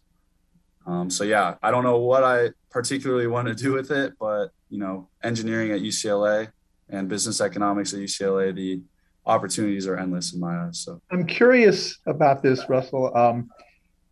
Um, 0.86 1.08
so 1.10 1.24
yeah, 1.24 1.54
I 1.62 1.70
don't 1.70 1.82
know 1.82 1.98
what 1.98 2.22
I 2.22 2.50
particularly 2.70 3.26
want 3.26 3.48
to 3.48 3.54
do 3.54 3.72
with 3.72 3.90
it, 3.90 4.14
but 4.20 4.48
you 4.68 4.78
know, 4.78 5.08
engineering 5.22 5.72
at 5.72 5.80
UCLA 5.80 6.48
and 6.90 7.08
business 7.08 7.40
economics 7.40 7.94
at 7.94 8.00
UCLA, 8.00 8.54
the 8.54 8.82
opportunities 9.24 9.86
are 9.86 9.96
endless 9.96 10.34
in 10.34 10.40
my 10.40 10.66
eyes. 10.66 10.80
So 10.80 11.00
I'm 11.10 11.26
curious 11.26 11.98
about 12.06 12.42
this, 12.42 12.68
Russell. 12.68 13.16
Um, 13.16 13.50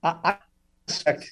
I, 0.03 0.39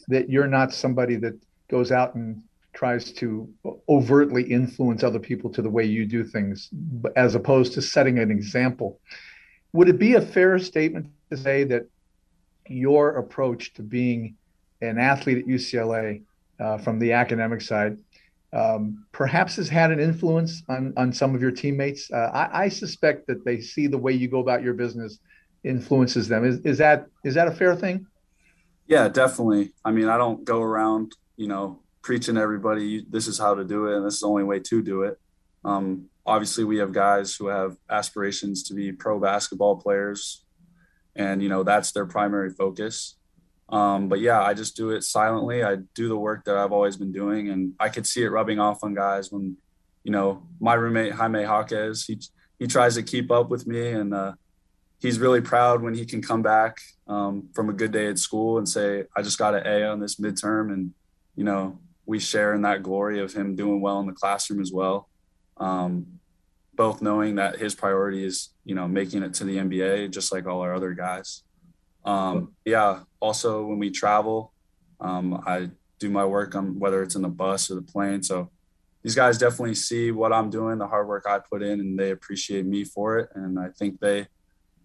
that 0.08 0.28
you're 0.28 0.46
not 0.46 0.72
somebody 0.72 1.16
that 1.16 1.38
goes 1.68 1.92
out 1.92 2.14
and 2.14 2.42
tries 2.72 3.12
to 3.12 3.52
overtly 3.88 4.44
influence 4.44 5.02
other 5.02 5.18
people 5.18 5.50
to 5.50 5.62
the 5.62 5.70
way 5.70 5.84
you 5.84 6.06
do 6.06 6.24
things, 6.24 6.70
as 7.16 7.34
opposed 7.34 7.72
to 7.74 7.82
setting 7.82 8.18
an 8.18 8.30
example. 8.30 9.00
Would 9.72 9.88
it 9.88 9.98
be 9.98 10.14
a 10.14 10.20
fair 10.20 10.58
statement 10.58 11.06
to 11.30 11.36
say 11.36 11.64
that 11.64 11.86
your 12.66 13.16
approach 13.16 13.74
to 13.74 13.82
being 13.82 14.36
an 14.80 14.98
athlete 14.98 15.38
at 15.38 15.46
UCLA 15.46 16.22
uh, 16.58 16.78
from 16.78 16.98
the 16.98 17.12
academic 17.12 17.60
side 17.60 17.98
um, 18.52 19.04
perhaps 19.12 19.56
has 19.56 19.68
had 19.68 19.90
an 19.90 20.00
influence 20.00 20.62
on, 20.68 20.92
on 20.96 21.12
some 21.12 21.34
of 21.34 21.42
your 21.42 21.52
teammates? 21.52 22.10
Uh, 22.10 22.30
I, 22.32 22.64
I, 22.64 22.68
suspect 22.68 23.26
that 23.28 23.44
they 23.44 23.60
see 23.60 23.86
the 23.86 23.98
way 23.98 24.12
you 24.12 24.26
go 24.26 24.40
about 24.40 24.62
your 24.62 24.74
business 24.74 25.20
influences 25.62 26.26
them. 26.26 26.44
Is, 26.44 26.58
is 26.60 26.78
that 26.78 27.06
is 27.22 27.34
that 27.34 27.46
a 27.46 27.52
fair 27.52 27.76
thing? 27.76 28.06
Yeah, 28.90 29.08
definitely. 29.08 29.72
I 29.82 29.92
mean, 29.92 30.08
I 30.08 30.18
don't 30.18 30.44
go 30.44 30.60
around 30.60 31.14
you 31.40 31.46
know, 31.46 31.80
preaching 32.02 32.36
everybody 32.36 33.06
this 33.08 33.26
is 33.26 33.38
how 33.38 33.54
to 33.54 33.64
do 33.64 33.86
it 33.86 33.96
and 33.96 34.04
this 34.04 34.14
is 34.14 34.20
the 34.20 34.26
only 34.26 34.44
way 34.44 34.60
to 34.60 34.82
do 34.82 35.04
it. 35.04 35.18
Um, 35.64 36.10
obviously, 36.26 36.64
we 36.64 36.76
have 36.76 36.92
guys 36.92 37.34
who 37.34 37.46
have 37.46 37.78
aspirations 37.88 38.62
to 38.64 38.74
be 38.74 38.92
pro 38.92 39.18
basketball 39.18 39.76
players, 39.76 40.44
and 41.16 41.42
you 41.42 41.48
know 41.48 41.62
that's 41.62 41.92
their 41.92 42.04
primary 42.04 42.50
focus. 42.50 43.16
Um, 43.70 44.10
but 44.10 44.20
yeah, 44.20 44.42
I 44.42 44.52
just 44.52 44.76
do 44.76 44.90
it 44.90 45.02
silently. 45.02 45.64
I 45.64 45.76
do 45.94 46.08
the 46.08 46.16
work 46.16 46.44
that 46.44 46.58
I've 46.58 46.72
always 46.72 46.98
been 46.98 47.12
doing, 47.12 47.48
and 47.48 47.72
I 47.80 47.88
could 47.88 48.06
see 48.06 48.22
it 48.22 48.28
rubbing 48.28 48.58
off 48.58 48.84
on 48.84 48.94
guys 48.94 49.32
when, 49.32 49.56
you 50.04 50.12
know, 50.12 50.42
my 50.60 50.74
roommate 50.74 51.12
Jaime 51.12 51.40
Jaquez, 51.40 52.04
he 52.04 52.20
he 52.58 52.66
tries 52.66 52.96
to 52.96 53.02
keep 53.02 53.30
up 53.30 53.48
with 53.48 53.66
me, 53.66 53.92
and 53.92 54.12
uh, 54.12 54.32
he's 55.00 55.18
really 55.18 55.40
proud 55.40 55.82
when 55.82 55.94
he 55.94 56.04
can 56.04 56.22
come 56.22 56.42
back 56.42 56.78
um, 57.06 57.48
from 57.54 57.68
a 57.68 57.72
good 57.72 57.92
day 57.92 58.06
at 58.08 58.18
school 58.18 58.58
and 58.58 58.68
say, 58.68 59.04
"I 59.16 59.22
just 59.22 59.38
got 59.38 59.54
an 59.54 59.66
A 59.66 59.84
on 59.84 60.00
this 60.00 60.16
midterm," 60.16 60.72
and 60.72 60.92
you 61.34 61.44
know, 61.44 61.78
we 62.06 62.18
share 62.18 62.54
in 62.54 62.62
that 62.62 62.82
glory 62.82 63.20
of 63.20 63.32
him 63.32 63.56
doing 63.56 63.80
well 63.80 64.00
in 64.00 64.06
the 64.06 64.12
classroom 64.12 64.60
as 64.60 64.72
well. 64.72 65.08
Um, 65.56 66.20
both 66.74 67.02
knowing 67.02 67.34
that 67.36 67.58
his 67.58 67.74
priority 67.74 68.24
is, 68.24 68.50
you 68.64 68.74
know, 68.74 68.88
making 68.88 69.22
it 69.22 69.34
to 69.34 69.44
the 69.44 69.56
NBA, 69.56 70.10
just 70.10 70.32
like 70.32 70.46
all 70.46 70.60
our 70.62 70.74
other 70.74 70.94
guys. 70.94 71.42
Um, 72.04 72.54
yeah. 72.64 73.00
Also, 73.20 73.64
when 73.66 73.78
we 73.78 73.90
travel, 73.90 74.52
um, 74.98 75.42
I 75.46 75.70
do 75.98 76.10
my 76.10 76.24
work 76.24 76.54
on 76.54 76.78
whether 76.78 77.02
it's 77.02 77.14
in 77.14 77.22
the 77.22 77.28
bus 77.28 77.70
or 77.70 77.74
the 77.74 77.82
plane. 77.82 78.22
So 78.22 78.50
these 79.02 79.14
guys 79.14 79.38
definitely 79.38 79.74
see 79.74 80.10
what 80.10 80.32
I'm 80.32 80.50
doing, 80.50 80.78
the 80.78 80.86
hard 80.86 81.06
work 81.06 81.26
I 81.28 81.38
put 81.38 81.62
in, 81.62 81.80
and 81.80 81.98
they 81.98 82.10
appreciate 82.10 82.66
me 82.66 82.84
for 82.84 83.18
it. 83.18 83.28
And 83.34 83.58
I 83.58 83.68
think 83.68 84.00
they 84.00 84.28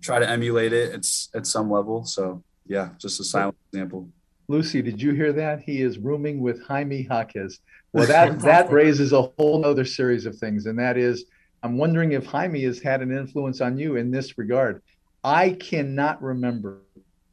try 0.06 0.20
to 0.20 0.30
emulate 0.30 0.74
it. 0.74 0.94
It's 0.94 1.30
at 1.34 1.48
some 1.48 1.70
level. 1.72 2.06
So 2.06 2.44
yeah, 2.68 2.90
just 3.00 3.20
a 3.20 3.24
silent 3.24 3.58
example. 3.72 4.10
Lucy, 4.48 4.82
did 4.82 5.02
you 5.02 5.14
hear 5.14 5.34
that? 5.34 5.62
He 5.62 5.82
is 5.82 5.98
rooming 5.98 6.40
with 6.40 6.64
Jaime 6.64 7.08
Jaquez. 7.10 7.60
Well, 7.94 8.08
that 8.08 8.40
that 8.42 8.72
raises 8.72 9.12
a 9.12 9.24
whole 9.24 9.66
other 9.66 9.86
series 9.86 10.26
of 10.26 10.38
things, 10.38 10.68
and 10.68 10.78
that 10.80 10.98
is, 10.98 11.26
I'm 11.64 11.78
wondering 11.78 12.12
if 12.12 12.26
Jaime 12.26 12.64
has 12.64 12.80
had 12.80 13.02
an 13.02 13.12
influence 13.12 13.62
on 13.62 13.78
you 13.78 13.96
in 13.96 14.12
this 14.12 14.38
regard. 14.38 14.82
I 15.24 15.52
cannot 15.52 16.22
remember 16.22 16.82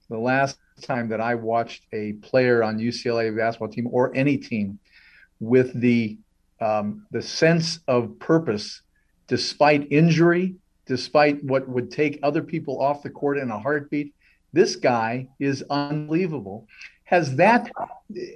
the 0.08 0.18
last 0.18 0.58
time 0.80 1.08
that 1.10 1.20
I 1.20 1.34
watched 1.34 1.84
a 1.92 2.14
player 2.14 2.62
on 2.62 2.78
UCLA 2.78 3.36
basketball 3.36 3.68
team 3.68 3.88
or 3.90 4.14
any 4.14 4.38
team 4.38 4.78
with 5.40 5.78
the 5.78 6.16
um, 6.60 7.06
the 7.10 7.22
sense 7.22 7.80
of 7.88 8.18
purpose, 8.20 8.82
despite 9.26 9.90
injury, 9.90 10.54
despite 10.86 11.42
what 11.44 11.68
would 11.68 11.90
take 11.90 12.18
other 12.22 12.42
people 12.42 12.80
off 12.80 13.02
the 13.02 13.10
court 13.10 13.38
in 13.38 13.50
a 13.50 13.58
heartbeat. 13.58 14.14
This 14.52 14.76
guy 14.76 15.28
is 15.38 15.64
unbelievable. 15.70 16.66
Has 17.04 17.36
that 17.36 17.70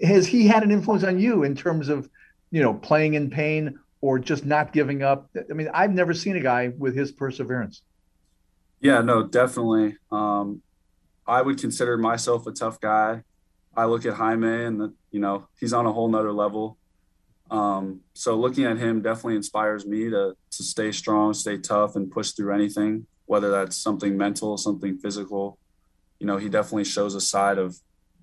has 0.03 0.27
he 0.27 0.47
had 0.47 0.63
an 0.63 0.71
influence 0.71 1.05
on 1.05 1.19
you 1.19 1.45
in 1.45 1.55
terms 1.55 1.89
of 1.89 2.09
you 2.51 2.63
know 2.63 2.75
playing 2.75 3.15
in 3.15 3.31
pain 3.31 3.79
or 4.01 4.19
just 4.19 4.45
not 4.45 4.73
giving 4.73 5.03
up? 5.03 5.31
I 5.37 5.53
mean 5.53 5.69
i've 5.73 5.93
never 5.93 6.15
seen 6.15 6.37
a 6.37 6.41
guy 6.41 6.73
with 6.77 6.95
his 6.95 7.13
perseverance. 7.13 7.83
Yeah 8.81 9.01
no 9.01 9.25
definitely. 9.25 9.97
Um, 10.11 10.63
i 11.27 11.43
would 11.43 11.59
consider 11.59 11.97
myself 11.99 12.47
a 12.47 12.53
tough 12.53 12.81
guy. 12.81 13.23
I 13.77 13.85
look 13.85 14.07
at 14.07 14.15
jaime 14.15 14.65
and 14.65 14.81
the, 14.81 14.95
you 15.11 15.21
know 15.21 15.49
he's 15.59 15.73
on 15.73 15.87
a 15.87 15.93
whole 15.93 16.09
nother 16.09 16.33
level 16.33 16.79
um, 17.51 18.01
so 18.15 18.37
looking 18.37 18.65
at 18.65 18.79
him 18.79 19.03
definitely 19.03 19.37
inspires 19.37 19.87
me 19.87 20.11
to 20.11 20.37
to 20.51 20.63
stay 20.63 20.93
strong 20.93 21.35
stay 21.35 21.59
tough 21.59 21.97
and 21.97 22.11
push 22.11 22.33
through 22.33 22.55
anything 22.55 23.07
whether 23.27 23.51
that's 23.51 23.77
something 23.77 24.17
mental 24.17 24.57
something 24.57 24.99
physical 24.99 25.59
you 26.19 26.27
know 26.27 26.37
he 26.37 26.49
definitely 26.49 26.85
shows 26.85 27.15
a 27.15 27.21
side 27.21 27.59
of 27.59 27.77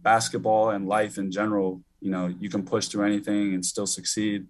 basketball 0.04 0.70
and 0.70 0.88
life 0.88 1.18
in 1.18 1.32
general, 1.32 1.82
you 2.02 2.12
know, 2.12 2.28
you 2.40 2.50
can 2.50 2.64
push 2.64 2.88
through 2.88 3.06
anything 3.06 3.54
and 3.54 3.66
still 3.66 3.88
succeed. 3.88 4.46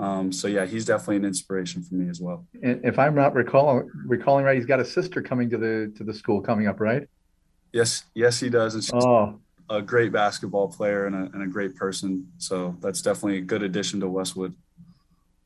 Um, 0.00 0.32
so 0.32 0.48
yeah, 0.48 0.64
he's 0.64 0.84
definitely 0.84 1.16
an 1.16 1.24
inspiration 1.24 1.82
for 1.82 1.94
me 1.94 2.08
as 2.08 2.20
well. 2.20 2.46
And 2.62 2.84
if 2.84 2.98
I'm 2.98 3.14
not 3.14 3.34
recalling 3.34 3.90
recalling 4.06 4.44
right, 4.44 4.56
he's 4.56 4.66
got 4.66 4.80
a 4.80 4.84
sister 4.84 5.22
coming 5.22 5.50
to 5.50 5.58
the 5.58 5.92
to 5.96 6.04
the 6.04 6.14
school 6.14 6.40
coming 6.40 6.66
up, 6.66 6.80
right? 6.80 7.06
Yes, 7.72 8.04
yes, 8.14 8.40
he 8.40 8.48
does. 8.48 8.74
And 8.74 8.82
she's 8.82 8.92
oh. 8.94 9.38
A 9.70 9.82
great 9.82 10.12
basketball 10.12 10.68
player 10.68 11.06
and 11.06 11.14
a, 11.14 11.30
and 11.34 11.42
a 11.42 11.46
great 11.46 11.76
person. 11.76 12.26
So 12.38 12.76
that's 12.80 13.02
definitely 13.02 13.38
a 13.38 13.42
good 13.42 13.62
addition 13.62 14.00
to 14.00 14.08
Westwood. 14.08 14.54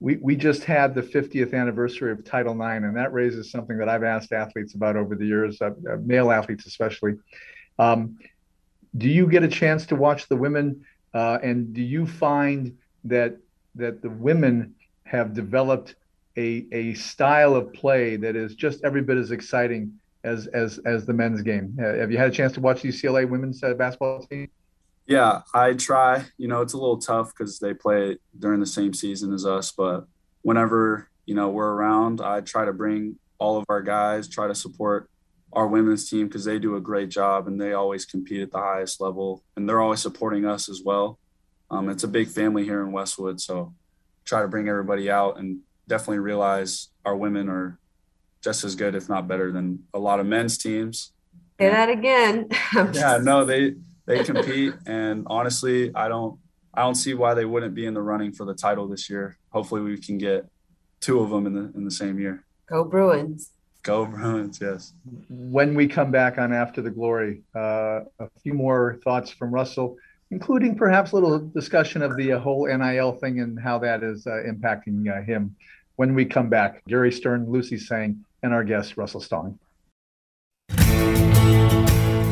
We, 0.00 0.16
we 0.16 0.34
just 0.34 0.64
had 0.64 0.94
the 0.94 1.02
50th 1.02 1.54
anniversary 1.54 2.10
of 2.10 2.24
Title 2.24 2.54
IX, 2.54 2.84
and 2.84 2.96
that 2.96 3.12
raises 3.12 3.50
something 3.50 3.78
that 3.78 3.88
I've 3.88 4.02
asked 4.02 4.32
athletes 4.32 4.74
about 4.74 4.96
over 4.96 5.14
the 5.14 5.26
years, 5.26 5.60
uh, 5.60 5.70
uh 5.88 5.96
male 6.00 6.32
athletes 6.32 6.66
especially. 6.66 7.14
Um, 7.78 8.18
do 8.96 9.08
you 9.08 9.26
get 9.26 9.42
a 9.42 9.48
chance 9.48 9.86
to 9.86 9.96
watch 9.96 10.28
the 10.28 10.36
women 10.36 10.84
uh, 11.14 11.38
and 11.42 11.72
do 11.72 11.82
you 11.82 12.06
find 12.06 12.76
that 13.04 13.36
that 13.74 14.02
the 14.02 14.10
women 14.10 14.74
have 15.04 15.34
developed 15.34 15.94
a, 16.36 16.66
a 16.72 16.94
style 16.94 17.54
of 17.54 17.72
play 17.72 18.16
that 18.16 18.36
is 18.36 18.54
just 18.54 18.84
every 18.84 19.02
bit 19.02 19.16
as 19.16 19.30
exciting 19.30 19.92
as 20.24 20.46
as 20.48 20.78
as 20.84 21.06
the 21.06 21.12
men's 21.12 21.42
game. 21.42 21.76
Uh, 21.80 21.94
have 21.94 22.10
you 22.10 22.18
had 22.18 22.28
a 22.28 22.32
chance 22.32 22.52
to 22.52 22.60
watch 22.60 22.82
the 22.82 22.88
ucla 22.88 23.28
women's 23.28 23.62
uh, 23.62 23.74
basketball 23.74 24.22
team? 24.24 24.48
Yeah 25.06 25.42
i 25.52 25.74
try. 25.74 26.24
You 26.38 26.48
know 26.48 26.60
it's 26.60 26.74
a 26.74 26.78
little 26.78 26.98
tough 26.98 27.32
because 27.36 27.58
they 27.58 27.74
play 27.74 28.18
during 28.38 28.60
the 28.60 28.66
same 28.66 28.94
season 28.94 29.32
as 29.32 29.44
us 29.44 29.72
but 29.72 30.06
whenever 30.42 31.08
you 31.26 31.34
know 31.34 31.48
we're 31.48 31.72
around 31.72 32.20
i 32.20 32.40
try 32.40 32.64
to 32.64 32.72
bring 32.72 33.16
all 33.38 33.56
of 33.56 33.64
our 33.68 33.82
guys 33.82 34.28
try 34.28 34.46
to 34.46 34.54
support 34.54 35.08
our 35.52 35.66
women's 35.66 36.08
team 36.08 36.26
because 36.26 36.44
they 36.44 36.58
do 36.58 36.76
a 36.76 36.80
great 36.80 37.10
job 37.10 37.46
and 37.46 37.60
they 37.60 37.72
always 37.72 38.04
compete 38.04 38.40
at 38.40 38.50
the 38.50 38.58
highest 38.58 39.00
level 39.00 39.42
and 39.56 39.68
they're 39.68 39.80
always 39.80 40.00
supporting 40.00 40.44
us 40.46 40.68
as 40.68 40.82
well. 40.84 41.18
Um, 41.70 41.88
it's 41.88 42.04
a 42.04 42.08
big 42.08 42.28
family 42.28 42.64
here 42.64 42.82
in 42.82 42.92
Westwood, 42.92 43.40
so 43.40 43.74
try 44.24 44.42
to 44.42 44.48
bring 44.48 44.68
everybody 44.68 45.10
out 45.10 45.38
and 45.38 45.60
definitely 45.88 46.20
realize 46.20 46.88
our 47.04 47.16
women 47.16 47.48
are 47.48 47.78
just 48.42 48.64
as 48.64 48.74
good, 48.74 48.94
if 48.94 49.08
not 49.08 49.28
better, 49.28 49.52
than 49.52 49.84
a 49.94 49.98
lot 49.98 50.20
of 50.20 50.26
men's 50.26 50.58
teams. 50.58 51.12
Say 51.58 51.68
that 51.68 51.88
again. 51.88 52.48
yeah, 52.92 53.18
no, 53.22 53.44
they 53.44 53.74
they 54.06 54.24
compete, 54.24 54.74
and 54.86 55.26
honestly, 55.28 55.92
I 55.94 56.08
don't 56.08 56.38
I 56.74 56.82
don't 56.82 56.94
see 56.94 57.14
why 57.14 57.34
they 57.34 57.44
wouldn't 57.44 57.74
be 57.74 57.86
in 57.86 57.94
the 57.94 58.02
running 58.02 58.32
for 58.32 58.44
the 58.44 58.54
title 58.54 58.88
this 58.88 59.08
year. 59.08 59.38
Hopefully, 59.50 59.82
we 59.82 59.98
can 59.98 60.18
get 60.18 60.46
two 61.00 61.20
of 61.20 61.30
them 61.30 61.46
in 61.46 61.54
the 61.54 61.72
in 61.76 61.84
the 61.84 61.90
same 61.90 62.18
year. 62.18 62.44
Go 62.66 62.84
Bruins! 62.84 63.50
Go 63.82 64.06
Bruins! 64.06 64.58
Yes. 64.60 64.94
When 65.28 65.74
we 65.74 65.86
come 65.86 66.10
back 66.10 66.38
on 66.38 66.52
After 66.52 66.80
the 66.82 66.90
Glory, 66.90 67.42
uh, 67.54 68.00
a 68.18 68.28
few 68.42 68.54
more 68.54 68.98
thoughts 69.04 69.30
from 69.30 69.52
Russell, 69.52 69.96
including 70.30 70.76
perhaps 70.76 71.12
a 71.12 71.14
little 71.14 71.38
discussion 71.38 72.00
of 72.02 72.16
the 72.16 72.32
uh, 72.32 72.38
whole 72.38 72.66
NIL 72.66 73.12
thing 73.12 73.40
and 73.40 73.60
how 73.60 73.78
that 73.78 74.02
is 74.02 74.26
uh, 74.26 74.42
impacting 74.46 75.06
uh, 75.08 75.22
him. 75.22 75.54
When 75.96 76.14
we 76.14 76.24
come 76.24 76.48
back, 76.48 76.82
Gary 76.88 77.12
Stern, 77.12 77.50
Lucy 77.50 77.76
Tseng, 77.76 78.24
and 78.42 78.52
our 78.52 78.64
guest 78.64 78.96
Russell 78.96 79.20
Stong. 79.20 79.58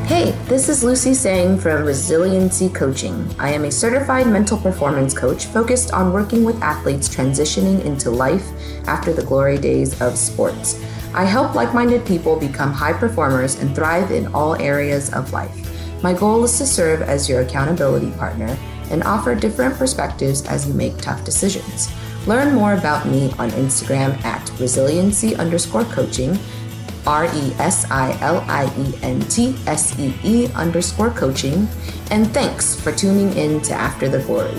Hey, 0.07 0.33
this 0.49 0.69
is 0.69 0.83
Lucy 0.83 1.12
Tseng 1.12 1.57
from 1.57 1.85
Resiliency 1.85 2.69
Coaching. 2.69 3.33
I 3.38 3.52
am 3.52 3.64
a 3.64 3.71
certified 3.71 4.26
mental 4.26 4.59
performance 4.59 5.17
coach 5.17 5.47
focused 5.47 5.93
on 5.93 6.12
working 6.12 6.43
with 6.43 6.61
athletes 6.62 7.09
transitioning 7.09 7.85
into 7.85 8.11
life 8.11 8.45
after 8.88 9.12
the 9.12 9.25
glory 9.25 9.57
days 9.57 10.00
of 10.02 10.19
sports. 10.19 10.83
I 11.14 11.25
help 11.25 11.55
like 11.55 11.75
minded 11.75 12.05
people 12.05 12.38
become 12.38 12.73
high 12.73 12.93
performers 12.93 13.61
and 13.61 13.75
thrive 13.75 14.11
in 14.11 14.35
all 14.35 14.57
areas 14.57 15.12
of 15.12 15.33
life. 15.33 15.57
My 16.02 16.12
goal 16.12 16.43
is 16.45 16.59
to 16.59 16.67
serve 16.67 17.02
as 17.02 17.29
your 17.29 17.43
accountability 17.43 18.11
partner 18.12 18.59
and 18.90 19.05
offer 19.05 19.35
different 19.35 19.76
perspectives 19.76 20.45
as 20.47 20.67
you 20.67 20.75
make 20.75 20.99
tough 20.99 21.25
decisions. 21.25 21.88
Learn 22.27 22.55
more 22.55 22.75
about 22.75 23.07
me 23.07 23.33
on 23.39 23.50
Instagram 23.53 24.23
at 24.25 24.50
resiliency 24.61 25.35
underscore 25.37 25.85
coaching 25.85 26.39
R 27.07 27.25
E 27.25 27.53
S 27.59 27.91
I 27.91 28.17
L 28.21 28.45
I 28.47 28.67
E 28.77 28.95
N 29.03 29.21
T 29.23 29.57
S 29.67 29.99
E 29.99 30.15
E 30.23 30.49
underscore 30.55 31.11
coaching. 31.11 31.67
And 32.11 32.31
thanks 32.33 32.79
for 32.79 32.93
tuning 32.93 33.33
in 33.39 33.62
to 33.62 33.73
After 33.73 34.09
the 34.09 34.19
Glory. 34.21 34.53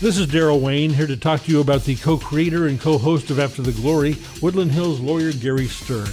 This 0.00 0.16
is 0.16 0.26
Daryl 0.26 0.60
Wayne 0.60 0.94
here 0.94 1.06
to 1.06 1.18
talk 1.18 1.42
to 1.42 1.52
you 1.52 1.60
about 1.60 1.84
the 1.84 1.96
co 1.96 2.16
creator 2.16 2.66
and 2.66 2.80
co 2.80 2.96
host 2.96 3.28
of 3.28 3.38
After 3.38 3.60
the 3.60 3.72
Glory, 3.72 4.16
Woodland 4.40 4.72
Hills 4.72 5.00
lawyer 5.00 5.32
Gary 5.32 5.66
Stern. 5.66 6.08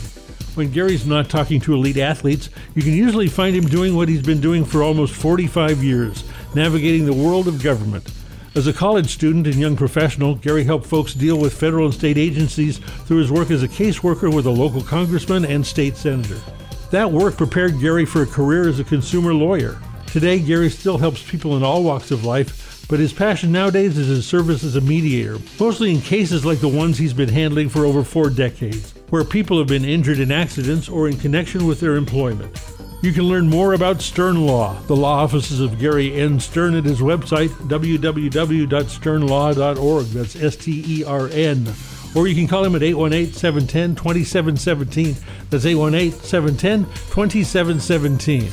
When 0.56 0.72
Gary's 0.72 1.06
not 1.06 1.30
talking 1.30 1.62
to 1.62 1.76
elite 1.76 1.98
athletes, 1.98 2.50
you 2.76 2.82
can 2.82 2.92
usually 2.92 3.30
find 3.30 3.56
him 3.56 3.66
doing 3.66 3.96
what 3.96 4.10
he's 4.10 4.24
been 4.24 4.42
doing 4.42 4.66
for 4.66 4.84
almost 4.84 5.14
45 5.14 5.84
years 5.84 6.24
navigating 6.56 7.06
the 7.06 7.14
world 7.14 7.48
of 7.48 7.62
government. 7.62 8.12
As 8.58 8.66
a 8.66 8.74
college 8.74 9.14
student 9.14 9.46
and 9.46 9.58
young 9.58 9.76
professional, 9.76 10.34
Gary 10.34 10.64
helped 10.64 10.88
folks 10.88 11.14
deal 11.14 11.38
with 11.38 11.54
federal 11.54 11.86
and 11.86 11.94
state 11.94 12.18
agencies 12.18 12.80
through 12.80 13.20
his 13.20 13.32
work 13.32 13.52
as 13.52 13.62
a 13.62 13.68
caseworker 13.68 14.34
with 14.34 14.48
a 14.48 14.50
local 14.50 14.82
congressman 14.82 15.46
and 15.46 15.64
state 15.64 15.96
senator. 15.96 16.42
That 16.90 17.12
work 17.12 17.38
prepared 17.38 17.80
Gary 17.80 18.04
for 18.04 18.24
a 18.24 18.26
career 18.26 18.68
as 18.68 18.80
a 18.80 18.84
consumer 18.84 19.32
lawyer. 19.32 19.80
Today, 20.08 20.40
Gary 20.40 20.72
still 20.72 20.98
helps 20.98 21.22
people 21.30 21.56
in 21.56 21.62
all 21.62 21.84
walks 21.84 22.10
of 22.10 22.26
life, 22.26 22.84
but 22.90 23.00
his 23.00 23.14
passion 23.14 23.52
nowadays 23.52 23.96
is 23.96 24.08
his 24.08 24.26
service 24.26 24.64
as 24.64 24.76
a 24.76 24.82
mediator, 24.82 25.38
mostly 25.60 25.92
in 25.92 26.02
cases 26.02 26.44
like 26.44 26.60
the 26.60 26.68
ones 26.68 26.98
he's 26.98 27.14
been 27.14 27.30
handling 27.30 27.70
for 27.70 27.86
over 27.86 28.04
four 28.04 28.32
decades, 28.32 28.96
where 29.12 29.24
people 29.24 29.60
have 29.60 29.68
been 29.68 29.86
injured 29.86 30.18
in 30.18 30.32
accidents 30.32 30.90
or 30.90 31.08
in 31.08 31.18
connection 31.20 31.68
with 31.68 31.80
their 31.80 31.96
employment. 31.96 32.60
You 33.04 33.14
can 33.14 33.26
learn 33.26 33.48
more 33.48 33.74
about 33.74 34.02
Stern 34.02 34.48
Law, 34.48 34.74
the 34.88 34.96
law 34.96 35.20
offices 35.20 35.60
of 35.60 35.78
Gary 35.78 36.16
N. 36.16 36.40
Stern 36.40 36.74
at 36.74 36.84
his 36.84 37.00
website, 37.00 37.50
www.sternlaw.org. 37.50 40.06
That's 40.08 40.36
S 40.36 40.56
T 40.56 40.84
E 40.88 41.04
R 41.04 41.28
N. 41.28 41.72
Or 42.16 42.28
you 42.28 42.34
can 42.34 42.48
call 42.48 42.64
him 42.64 42.76
at 42.76 42.82
818 42.82 43.34
710 43.34 43.96
2717. 43.96 45.16
That's 45.52 45.68
818 45.68 46.20
710 46.22 46.86
2717. 47.12 48.50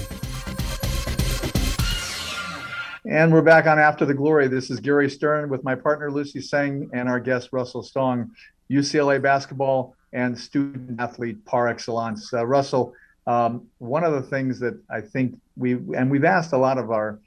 And 3.06 3.32
we're 3.32 3.40
back 3.40 3.66
on 3.66 3.78
After 3.78 4.04
the 4.04 4.12
Glory. 4.12 4.48
This 4.48 4.68
is 4.68 4.78
Gary 4.78 5.08
Stern 5.08 5.48
with 5.48 5.64
my 5.64 5.74
partner 5.74 6.10
Lucy 6.10 6.40
Tseng 6.40 6.90
and 6.92 7.08
our 7.08 7.18
guest 7.18 7.48
Russell 7.52 7.82
Stong, 7.82 8.28
UCLA 8.70 9.22
basketball 9.22 9.96
and 10.12 10.38
student 10.38 11.00
athlete 11.00 11.42
par 11.46 11.68
excellence. 11.68 12.34
Uh, 12.34 12.46
Russell, 12.46 12.92
um, 13.26 13.68
one 13.78 14.04
of 14.04 14.12
the 14.12 14.22
things 14.22 14.60
that 14.60 14.78
I 14.90 15.00
think 15.00 15.40
we 15.56 15.72
and 15.72 16.10
we've 16.10 16.24
asked 16.24 16.52
a 16.52 16.58
lot 16.58 16.78
of 16.78 16.90
our 16.90 17.20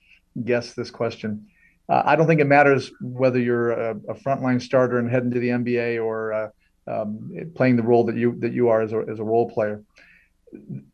guests 0.44 0.74
this 0.74 0.92
question. 0.92 1.48
Uh, 1.90 2.04
I 2.06 2.16
don't 2.16 2.28
think 2.28 2.42
it 2.42 2.48
matters 2.48 2.92
whether 3.02 3.40
you're 3.40 3.72
a, 3.72 3.92
a, 4.10 4.14
frontline 4.14 4.62
starter 4.62 5.00
and 5.00 5.10
heading 5.10 5.32
to 5.32 5.40
the 5.40 5.50
NBA 5.50 6.04
or 6.04 6.34
uh, 6.34 6.50
um, 6.86 7.52
playing 7.56 7.78
the 7.78 7.84
role 7.84 8.04
that 8.06 8.16
you 8.16 8.36
that 8.40 8.52
you 8.52 8.70
are 8.70 8.82
as 8.82 8.94
a, 8.94 9.06
as 9.10 9.20
a 9.20 9.24
role 9.24 9.50
player. 9.50 9.82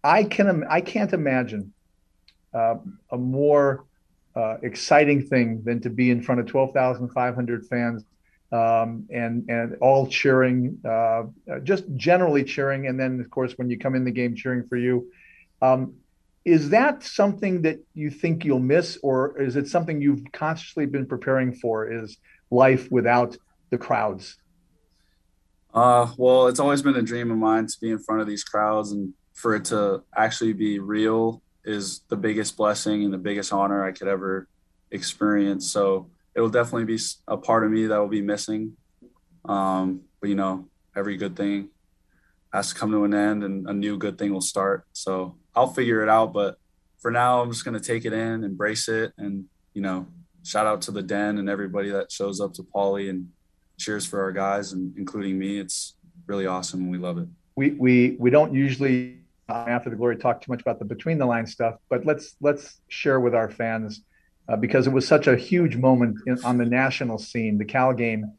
I 0.04 0.24
can 0.24 0.64
I 0.70 0.82
can't 0.82 1.12
imagine 1.12 1.74
uh, 2.54 2.76
a 3.12 3.18
more 3.18 3.86
uh, 4.36 4.58
exciting 4.62 5.22
thing 5.26 5.64
than 5.64 5.82
to 5.82 5.90
be 5.90 6.10
in 6.12 6.22
front 6.22 6.42
of 6.42 6.48
12,500 6.48 7.68
fans 7.68 8.04
um, 8.54 9.08
and 9.12 9.50
and 9.50 9.76
all 9.82 10.06
cheering, 10.06 10.80
uh, 10.88 11.24
just 11.64 11.84
generally 11.96 12.44
cheering, 12.44 12.88
and 12.88 13.00
then 13.00 13.20
of 13.20 13.30
course 13.32 13.54
when 13.58 13.70
you 13.70 13.80
come 13.80 13.96
in 13.96 14.06
the 14.06 14.12
game 14.12 14.36
cheering 14.36 14.68
for 14.68 14.78
you. 14.78 15.12
Um, 15.62 15.96
is 16.46 16.70
that 16.70 17.04
something 17.04 17.64
that 17.64 17.80
you 17.94 18.10
think 18.12 18.46
you'll 18.46 18.60
miss, 18.60 19.00
or 19.02 19.42
is 19.42 19.56
it 19.56 19.68
something 19.68 20.02
you've 20.02 20.24
consciously 20.34 20.86
been 20.86 21.08
preparing 21.08 21.54
for? 21.54 21.92
Is 21.92 22.18
life 22.52 22.92
without 22.92 23.36
the 23.72 23.78
crowds? 23.78 24.38
Uh, 25.74 26.12
well, 26.18 26.48
it's 26.48 26.60
always 26.60 26.84
been 26.84 26.96
a 26.96 27.02
dream 27.02 27.32
of 27.32 27.38
mine 27.38 27.66
to 27.66 27.80
be 27.82 27.90
in 27.90 27.98
front 27.98 28.22
of 28.22 28.28
these 28.28 28.44
crowds, 28.44 28.92
and 28.92 29.14
for 29.34 29.56
it 29.56 29.66
to 29.66 30.04
actually 30.16 30.54
be 30.54 30.78
real 30.78 31.42
is 31.66 32.02
the 32.10 32.18
biggest 32.18 32.56
blessing 32.56 33.04
and 33.04 33.14
the 33.14 33.18
biggest 33.18 33.52
honor 33.52 33.84
I 33.84 33.94
could 33.94 34.08
ever 34.08 34.48
experience. 34.92 35.72
So 35.72 36.10
it'll 36.36 36.50
definitely 36.50 36.86
be 36.86 37.00
a 37.28 37.38
part 37.38 37.64
of 37.64 37.72
me 37.72 37.88
that 37.88 37.98
will 37.98 38.08
be 38.08 38.22
missing. 38.22 38.78
Um, 39.46 40.02
but 40.20 40.30
you 40.30 40.36
know, 40.36 40.68
every 40.96 41.18
good 41.18 41.36
thing 41.36 41.70
has 42.54 42.70
to 42.70 42.76
come 42.76 42.92
to 42.92 43.04
an 43.04 43.14
end, 43.14 43.44
and 43.44 43.68
a 43.68 43.74
new 43.74 43.98
good 43.98 44.18
thing 44.18 44.32
will 44.32 44.42
start. 44.42 44.86
So 44.94 45.38
I'll 45.56 45.74
figure 45.74 46.04
it 46.04 46.10
out. 46.10 46.34
But 46.34 46.58
for 47.00 47.12
now, 47.12 47.42
I'm 47.42 47.52
just 47.52 47.66
gonna 47.66 47.80
take 47.80 48.06
it 48.06 48.14
in, 48.14 48.44
embrace 48.44 48.88
it, 48.88 49.14
and 49.18 49.46
you 49.74 49.82
know, 49.82 50.08
shout 50.44 50.68
out 50.68 50.82
to 50.84 50.92
the 50.92 51.02
den 51.02 51.38
and 51.38 51.50
everybody 51.50 51.90
that 51.90 52.12
shows 52.12 52.40
up 52.40 52.54
to 52.54 52.64
Pauley 52.64 53.10
and 53.10 53.30
cheers 53.78 54.06
for 54.06 54.22
our 54.22 54.32
guys, 54.32 54.74
and 54.74 54.96
including 54.98 55.38
me. 55.38 55.60
It's 55.60 55.96
really 56.28 56.46
awesome, 56.46 56.82
and 56.82 56.92
we 56.92 56.98
love 56.98 57.18
it. 57.18 57.28
We 57.56 57.72
we 57.72 58.16
we 58.20 58.30
don't 58.30 58.54
usually 58.54 59.20
after 59.50 59.90
the 59.90 59.96
glory 59.96 60.16
talk 60.16 60.42
too 60.42 60.52
much 60.52 60.62
about 60.62 60.80
the 60.80 60.86
between 60.86 61.18
the 61.18 61.26
line 61.26 61.46
stuff, 61.46 61.76
but 61.90 62.06
let's 62.06 62.36
let's 62.42 62.80
share 62.88 63.20
with 63.20 63.36
our 63.36 63.50
fans 63.50 64.02
uh, 64.48 64.56
because 64.56 64.88
it 64.88 64.94
was 64.94 65.08
such 65.08 65.28
a 65.28 65.36
huge 65.36 65.76
moment 65.76 66.18
in, 66.28 66.44
on 66.44 66.58
the 66.58 66.66
national 66.66 67.18
scene, 67.18 67.58
the 67.58 67.66
Cal 67.66 67.94
game. 67.94 68.32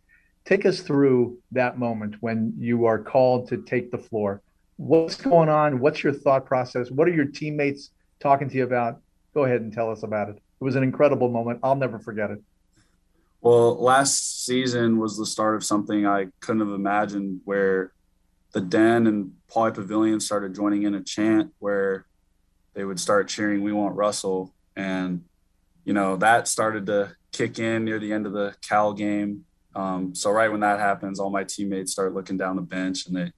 Take 0.45 0.67
us 0.67 0.81
through 0.81 1.39
that 1.53 1.79
moment 1.79 2.17
when 2.21 2.53
you 2.59 2.85
are 2.85 2.99
called 2.99 3.49
to 3.49 3.59
take 3.59 3.91
the 3.91 3.99
floor. 3.99 4.43
What's 4.77 5.17
going 5.17 5.49
on? 5.49 5.81
What's 5.81 6.03
your 6.03 6.13
thought 6.13 6.45
process? 6.45 6.91
What 6.91 7.09
are 7.09 7.15
your 7.15 7.25
teammates 7.25 7.91
talking 8.21 8.49
to 8.51 8.57
you 8.57 8.65
about? 8.65 9.01
Go 9.33 9.45
ahead 9.45 9.63
and 9.63 9.73
tell 9.73 9.91
us 9.91 10.03
about 10.03 10.29
it. 10.29 10.37
It 10.37 10.65
was 10.65 10.77
an 10.77 10.83
incredible 10.83 11.31
moment. 11.31 11.61
I'll 11.63 11.77
never 11.77 11.99
forget 11.99 12.31
it. 12.31 12.43
Well, 13.41 13.83
last 13.83 14.45
season 14.45 14.99
was 14.99 15.19
the 15.19 15.27
start 15.27 15.55
of 15.55 15.65
something 15.65 16.07
I 16.07 16.29
couldn't 16.41 16.67
have 16.67 16.75
imagined 16.75 17.41
where 17.45 17.93
the 18.53 18.61
Den 18.61 19.07
and 19.07 19.33
Pauley 19.51 19.75
Pavilion 19.75 20.21
started 20.21 20.55
joining 20.55 20.85
in 20.85 20.95
a 20.95 21.03
chant 21.03 21.53
where 21.59 22.07
they 22.75 22.85
would 22.85 22.99
start 22.99 23.29
cheering, 23.29 23.63
We 23.63 23.73
want 23.73 23.97
Russell. 23.97 24.55
And 24.77 25.25
you 25.85 25.93
know, 25.93 26.17
that 26.17 26.49
started 26.49 26.87
to 26.87 27.15
kick 27.33 27.59
in 27.59 27.85
near 27.85 27.99
the 27.99 28.13
end 28.13 28.27
of 28.27 28.33
the 28.33 28.55
Cal 28.67 28.93
game. 28.93 29.45
Um, 29.75 30.15
so 30.15 30.31
right 30.31 30.51
when 30.51 30.61
that 30.61 30.79
happens, 30.79 31.19
all 31.19 31.31
my 31.31 31.45
teammates 31.45 31.93
start 31.93 32.15
looking 32.15 32.37
down 32.37 32.57
the 32.57 32.63
bench 32.63 33.07
and 33.07 33.17
they 33.17 33.33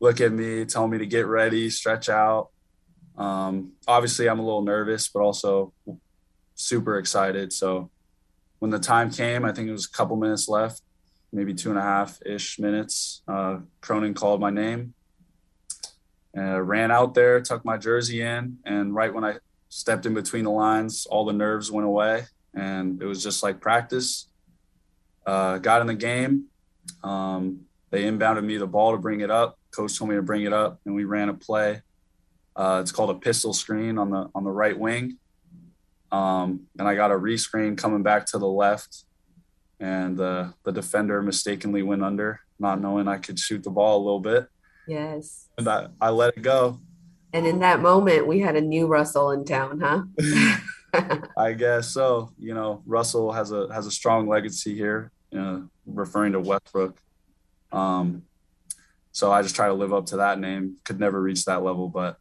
look 0.00 0.20
at 0.20 0.32
me, 0.32 0.64
tell 0.64 0.88
me 0.88 0.98
to 0.98 1.06
get 1.06 1.26
ready, 1.26 1.70
stretch 1.70 2.08
out. 2.08 2.48
Um, 3.16 3.72
obviously, 3.86 4.28
I'm 4.28 4.40
a 4.40 4.44
little 4.44 4.62
nervous, 4.62 5.08
but 5.08 5.20
also 5.20 5.72
super 6.54 6.98
excited. 6.98 7.52
So 7.52 7.90
when 8.58 8.70
the 8.70 8.78
time 8.78 9.10
came, 9.10 9.44
I 9.44 9.52
think 9.52 9.68
it 9.68 9.72
was 9.72 9.86
a 9.86 9.90
couple 9.96 10.16
minutes 10.16 10.48
left, 10.48 10.82
maybe 11.32 11.54
two 11.54 11.70
and 11.70 11.78
a 11.78 11.82
half 11.82 12.18
ish 12.26 12.58
minutes. 12.58 13.22
Uh, 13.26 13.60
Cronin 13.80 14.14
called 14.14 14.40
my 14.40 14.50
name. 14.50 14.92
And 16.34 16.44
I 16.44 16.56
ran 16.58 16.90
out 16.90 17.14
there, 17.14 17.40
tucked 17.40 17.64
my 17.64 17.78
jersey 17.78 18.20
in, 18.20 18.58
and 18.66 18.94
right 18.94 19.12
when 19.12 19.24
I 19.24 19.36
stepped 19.76 20.06
in 20.06 20.14
between 20.14 20.44
the 20.44 20.50
lines, 20.50 21.04
all 21.04 21.26
the 21.26 21.34
nerves 21.34 21.70
went 21.70 21.86
away, 21.86 22.24
and 22.54 23.02
it 23.02 23.04
was 23.04 23.22
just 23.22 23.42
like 23.42 23.60
practice. 23.60 24.26
Uh, 25.26 25.58
got 25.58 25.82
in 25.82 25.86
the 25.86 25.94
game. 25.94 26.46
Um, 27.04 27.60
they 27.90 28.04
inbounded 28.04 28.44
me 28.44 28.56
the 28.56 28.66
ball 28.66 28.92
to 28.92 28.98
bring 28.98 29.20
it 29.20 29.30
up. 29.30 29.58
coach 29.72 29.98
told 29.98 30.08
me 30.08 30.16
to 30.16 30.22
bring 30.22 30.44
it 30.44 30.52
up, 30.54 30.80
and 30.86 30.94
we 30.94 31.04
ran 31.04 31.28
a 31.28 31.34
play. 31.34 31.82
Uh, 32.54 32.78
it's 32.80 32.90
called 32.90 33.10
a 33.10 33.14
pistol 33.14 33.52
screen 33.52 33.98
on 33.98 34.10
the 34.10 34.30
on 34.34 34.44
the 34.44 34.50
right 34.50 34.78
wing, 34.78 35.18
um, 36.10 36.62
and 36.78 36.88
I 36.88 36.94
got 36.94 37.10
a 37.10 37.14
rescreen 37.14 37.76
coming 37.76 38.02
back 38.02 38.24
to 38.26 38.38
the 38.38 38.48
left, 38.48 39.04
and 39.78 40.18
uh, 40.18 40.52
the 40.62 40.72
defender 40.72 41.20
mistakenly 41.20 41.82
went 41.82 42.02
under, 42.02 42.40
not 42.58 42.80
knowing 42.80 43.08
I 43.08 43.18
could 43.18 43.38
shoot 43.38 43.62
the 43.62 43.70
ball 43.70 43.98
a 43.98 44.04
little 44.04 44.20
bit. 44.20 44.48
Yes. 44.88 45.48
And 45.58 45.68
I, 45.68 45.88
I 46.00 46.08
let 46.10 46.34
it 46.34 46.42
go. 46.42 46.80
And 47.32 47.46
in 47.46 47.60
that 47.60 47.80
moment, 47.80 48.26
we 48.26 48.40
had 48.40 48.56
a 48.56 48.60
new 48.60 48.86
Russell 48.86 49.30
in 49.30 49.44
town, 49.44 49.80
huh? 49.80 50.58
I 51.36 51.52
guess 51.52 51.88
so. 51.88 52.30
You 52.38 52.54
know, 52.54 52.82
Russell 52.86 53.32
has 53.32 53.52
a 53.52 53.72
has 53.72 53.86
a 53.86 53.90
strong 53.90 54.28
legacy 54.28 54.74
here, 54.74 55.10
you 55.30 55.38
know, 55.38 55.68
referring 55.84 56.32
to 56.32 56.40
Westbrook. 56.40 56.98
Um, 57.72 58.22
so 59.12 59.32
I 59.32 59.42
just 59.42 59.56
try 59.56 59.68
to 59.68 59.74
live 59.74 59.92
up 59.92 60.06
to 60.06 60.18
that 60.18 60.38
name. 60.38 60.76
Could 60.84 61.00
never 61.00 61.20
reach 61.20 61.44
that 61.44 61.62
level, 61.62 61.88
but 61.88 62.18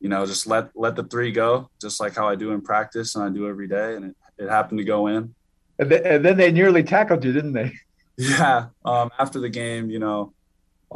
you 0.00 0.08
know, 0.08 0.24
just 0.26 0.46
let 0.46 0.70
let 0.74 0.96
the 0.96 1.04
three 1.04 1.32
go, 1.32 1.70
just 1.80 2.00
like 2.00 2.14
how 2.14 2.28
I 2.28 2.36
do 2.36 2.52
in 2.52 2.60
practice 2.60 3.14
and 3.14 3.24
I 3.24 3.30
do 3.30 3.48
every 3.48 3.68
day, 3.68 3.96
and 3.96 4.06
it, 4.06 4.16
it 4.38 4.48
happened 4.48 4.78
to 4.78 4.84
go 4.84 5.06
in. 5.08 5.34
And, 5.78 5.92
and 5.92 6.24
then 6.24 6.36
they 6.36 6.52
nearly 6.52 6.82
tackled 6.82 7.24
you, 7.24 7.32
didn't 7.32 7.52
they? 7.52 7.72
Yeah. 8.18 8.68
Um, 8.82 9.10
after 9.18 9.40
the 9.40 9.50
game, 9.50 9.90
you 9.90 9.98
know, 9.98 10.32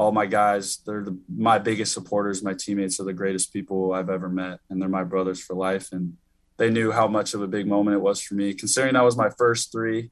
all 0.01 0.13
my 0.13 0.25
guys, 0.25 0.79
they're 0.87 1.05
the, 1.05 1.19
my 1.29 1.59
biggest 1.59 1.93
supporters. 1.93 2.43
My 2.43 2.55
teammates 2.55 2.99
are 3.01 3.05
the 3.05 3.13
greatest 3.13 3.53
people 3.53 3.93
I've 3.93 4.09
ever 4.09 4.31
met, 4.31 4.61
and 4.71 4.81
they're 4.81 4.89
my 4.89 5.05
brothers 5.05 5.43
for 5.43 5.55
life. 5.55 5.93
And 5.93 6.17
they 6.57 6.71
knew 6.71 6.91
how 6.91 7.07
much 7.07 7.35
of 7.35 7.43
a 7.43 7.47
big 7.47 7.67
moment 7.67 7.99
it 7.99 8.01
was 8.01 8.23
for 8.23 8.33
me, 8.33 8.55
considering 8.55 8.95
that 8.95 9.05
was 9.05 9.19
my 9.19 9.29
first 9.37 9.71
three 9.71 10.11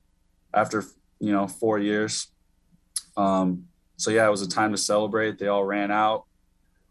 after 0.53 0.85
you 1.21 1.33
know 1.33 1.47
four 1.47 1.79
years. 1.79 2.27
Um, 3.17 3.65
so 3.97 4.11
yeah, 4.11 4.27
it 4.27 4.31
was 4.31 4.43
a 4.43 4.49
time 4.49 4.73
to 4.73 4.77
celebrate. 4.77 5.39
They 5.39 5.49
all 5.49 5.65
ran 5.65 5.91
out, 5.91 6.27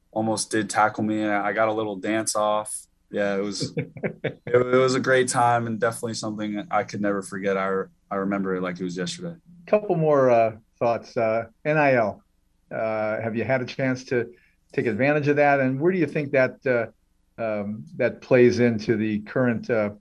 almost 0.09 0.49
did 0.49 0.67
tackle 0.67 1.03
me, 1.03 1.21
and 1.21 1.31
I 1.31 1.53
got 1.53 1.67
a 1.67 1.73
little 1.73 1.97
dance 1.97 2.35
off. 2.35 2.75
Yeah, 3.11 3.35
it 3.35 3.43
was 3.43 3.73
it, 3.77 4.41
it, 4.47 4.75
was 4.75 4.95
a 4.95 4.99
great 4.99 5.27
time 5.27 5.67
and 5.67 5.79
definitely 5.79 6.15
something 6.15 6.65
I 6.71 6.81
could 6.81 7.01
never 7.01 7.21
forget. 7.21 7.57
I 7.57 7.83
I 8.09 8.15
remember 8.15 8.55
it 8.55 8.63
like 8.63 8.79
it 8.79 8.83
was 8.83 8.97
yesterday. 8.97 9.35
Couple 9.67 9.95
more 9.97 10.31
uh, 10.31 10.55
thoughts. 10.79 11.15
Uh, 11.15 11.45
NIL. 11.63 12.23
Uh, 12.71 13.21
have 13.21 13.35
you 13.35 13.43
had 13.43 13.61
a 13.61 13.65
chance 13.65 14.03
to 14.05 14.31
take 14.73 14.85
advantage 14.85 15.27
of 15.27 15.37
that? 15.37 15.59
And 15.59 15.79
where 15.79 15.91
do 15.91 15.97
you 15.97 16.07
think 16.07 16.31
that 16.31 16.65
uh, 16.65 17.41
um, 17.41 17.85
that 17.97 18.21
plays 18.21 18.59
into 18.59 18.97
the 18.97 19.19
current 19.19 19.69
uh, 19.69 19.91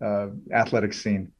uh, 0.00 0.28
athletic 0.52 0.92
scene? 0.92 1.32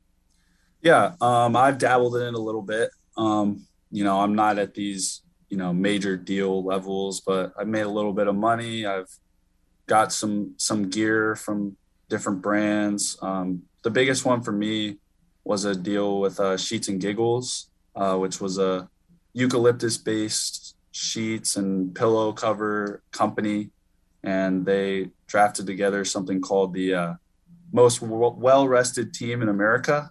Yeah, 0.82 1.12
um, 1.20 1.56
I've 1.56 1.78
dabbled 1.78 2.16
in 2.16 2.22
it 2.22 2.34
a 2.34 2.38
little 2.38 2.62
bit. 2.62 2.90
Um, 3.16 3.66
you 3.90 4.04
know, 4.04 4.20
I'm 4.20 4.34
not 4.34 4.58
at 4.58 4.74
these 4.74 5.22
you 5.48 5.56
know 5.56 5.72
major 5.72 6.16
deal 6.16 6.64
levels, 6.64 7.20
but 7.20 7.52
I've 7.58 7.68
made 7.68 7.82
a 7.82 7.90
little 7.90 8.12
bit 8.12 8.28
of 8.28 8.36
money. 8.36 8.86
I've 8.86 9.10
got 9.86 10.12
some 10.12 10.54
some 10.56 10.88
gear 10.88 11.34
from 11.36 11.76
different 12.08 12.40
brands. 12.40 13.18
Um, 13.20 13.62
the 13.82 13.90
biggest 13.90 14.24
one 14.24 14.42
for 14.42 14.52
me 14.52 14.98
was 15.44 15.64
a 15.64 15.74
deal 15.74 16.20
with 16.20 16.38
uh, 16.38 16.56
Sheets 16.56 16.88
and 16.88 17.00
Giggles, 17.00 17.70
uh, 17.96 18.16
which 18.16 18.40
was 18.40 18.58
a 18.58 18.88
eucalyptus 19.32 19.96
based 19.96 20.69
sheets 20.92 21.56
and 21.56 21.94
pillow 21.94 22.32
cover 22.32 23.02
company 23.12 23.70
and 24.22 24.66
they 24.66 25.10
drafted 25.26 25.66
together 25.66 26.04
something 26.04 26.40
called 26.40 26.74
the 26.74 26.94
uh, 26.94 27.14
most 27.72 28.02
well 28.02 28.68
rested 28.68 29.14
team 29.14 29.42
in 29.42 29.48
America. 29.48 30.10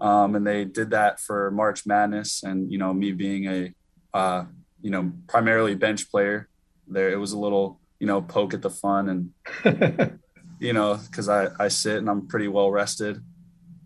Um, 0.00 0.36
and 0.36 0.46
they 0.46 0.64
did 0.64 0.90
that 0.90 1.18
for 1.20 1.50
March 1.50 1.84
Madness. 1.84 2.42
And, 2.44 2.70
you 2.70 2.78
know, 2.78 2.94
me 2.94 3.12
being 3.12 3.46
a, 3.46 3.74
uh, 4.14 4.44
you 4.80 4.90
know, 4.90 5.12
primarily 5.26 5.74
bench 5.74 6.10
player 6.10 6.48
there, 6.86 7.10
it 7.10 7.16
was 7.16 7.32
a 7.32 7.38
little, 7.38 7.80
you 7.98 8.06
know, 8.06 8.22
poke 8.22 8.54
at 8.54 8.62
the 8.62 8.70
fun 8.70 9.32
and, 9.64 10.18
you 10.60 10.72
know, 10.72 10.98
cause 11.10 11.28
I, 11.28 11.48
I 11.58 11.68
sit 11.68 11.96
and 11.96 12.08
I'm 12.08 12.28
pretty 12.28 12.48
well 12.48 12.70
rested. 12.70 13.20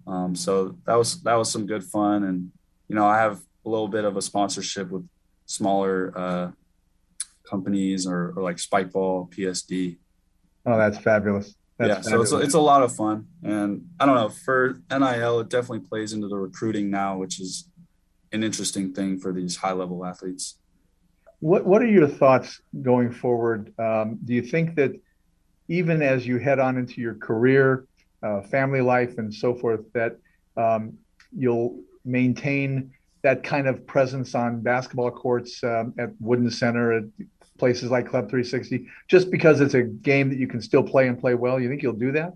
Um, 0.07 0.37
so 0.37 0.77
that 0.85 0.95
was, 0.95 1.23
that 1.23 1.35
was 1.35 1.51
some 1.51 1.67
good 1.67 1.83
fun. 1.83 2.25
And, 2.25 2.53
you 2.89 2.95
know, 2.95 3.07
I 3.07 3.19
have 3.19 3.41
a 3.65 3.69
little 3.69 3.89
bit 3.89 4.05
of 4.05 4.17
a 4.17 4.23
sponsorship 4.23 4.91
with 4.91 5.09
smaller, 5.47 6.13
uh, 6.17 6.51
companies 7.53 8.07
or, 8.07 8.33
or 8.37 8.43
like 8.43 8.57
Spikeball, 8.57 9.33
PSD. 9.33 9.99
Oh, 10.67 10.79
that's 10.79 10.99
fabulous. 10.99 11.55
That's 11.79 12.07
yeah, 12.07 12.13
so 12.13 12.21
it's 12.23 12.33
a, 12.33 12.39
it's 12.39 12.55
a 12.55 12.61
lot 12.61 12.83
of 12.83 12.95
fun, 12.95 13.27
and 13.43 13.87
I 13.99 14.07
don't 14.07 14.15
know 14.15 14.29
for 14.29 14.79
NIL, 14.91 15.41
it 15.41 15.49
definitely 15.49 15.81
plays 15.81 16.13
into 16.13 16.29
the 16.29 16.37
recruiting 16.37 16.91
now, 16.91 17.17
which 17.17 17.41
is 17.41 17.69
an 18.33 18.45
interesting 18.45 18.93
thing 18.93 19.19
for 19.19 19.33
these 19.33 19.57
high 19.57 19.73
level 19.73 20.05
athletes. 20.05 20.59
What 21.41 21.67
What 21.67 21.83
are 21.83 21.87
your 21.87 22.07
thoughts 22.07 22.61
going 22.83 23.11
forward? 23.11 23.73
Um, 23.79 24.19
do 24.25 24.35
you 24.35 24.43
think 24.43 24.77
that 24.77 24.93
even 25.69 26.03
as 26.03 26.27
you 26.27 26.39
head 26.39 26.59
on 26.59 26.77
into 26.77 27.01
your 27.01 27.15
career, 27.15 27.87
uh, 28.23 28.43
family 28.43 28.81
life, 28.81 29.19
and 29.19 29.35
so 29.35 29.55
forth, 29.55 29.81
that 29.95 30.19
um, 30.57 30.99
you'll 31.37 31.81
maintain 32.05 32.93
that 33.23 33.43
kind 33.43 33.69
of 33.69 33.87
presence 33.87 34.35
on 34.35 34.61
basketball 34.61 35.11
courts 35.11 35.63
um, 35.65 35.95
at 35.99 36.11
Wooden 36.21 36.51
Center, 36.51 36.93
at 36.93 37.05
places 37.59 37.91
like 37.91 38.09
Club 38.09 38.29
360, 38.29 38.89
just 39.09 39.31
because 39.31 39.61
it's 39.61 39.75
a 39.75 39.83
game 39.83 40.29
that 40.29 40.39
you 40.39 40.49
can 40.49 40.61
still 40.61 40.83
play 40.83 41.09
and 41.09 41.19
play 41.21 41.35
well? 41.35 41.61
You 41.61 41.69
think 41.69 41.83
you'll 41.83 41.93
do 41.93 42.13
that? 42.13 42.35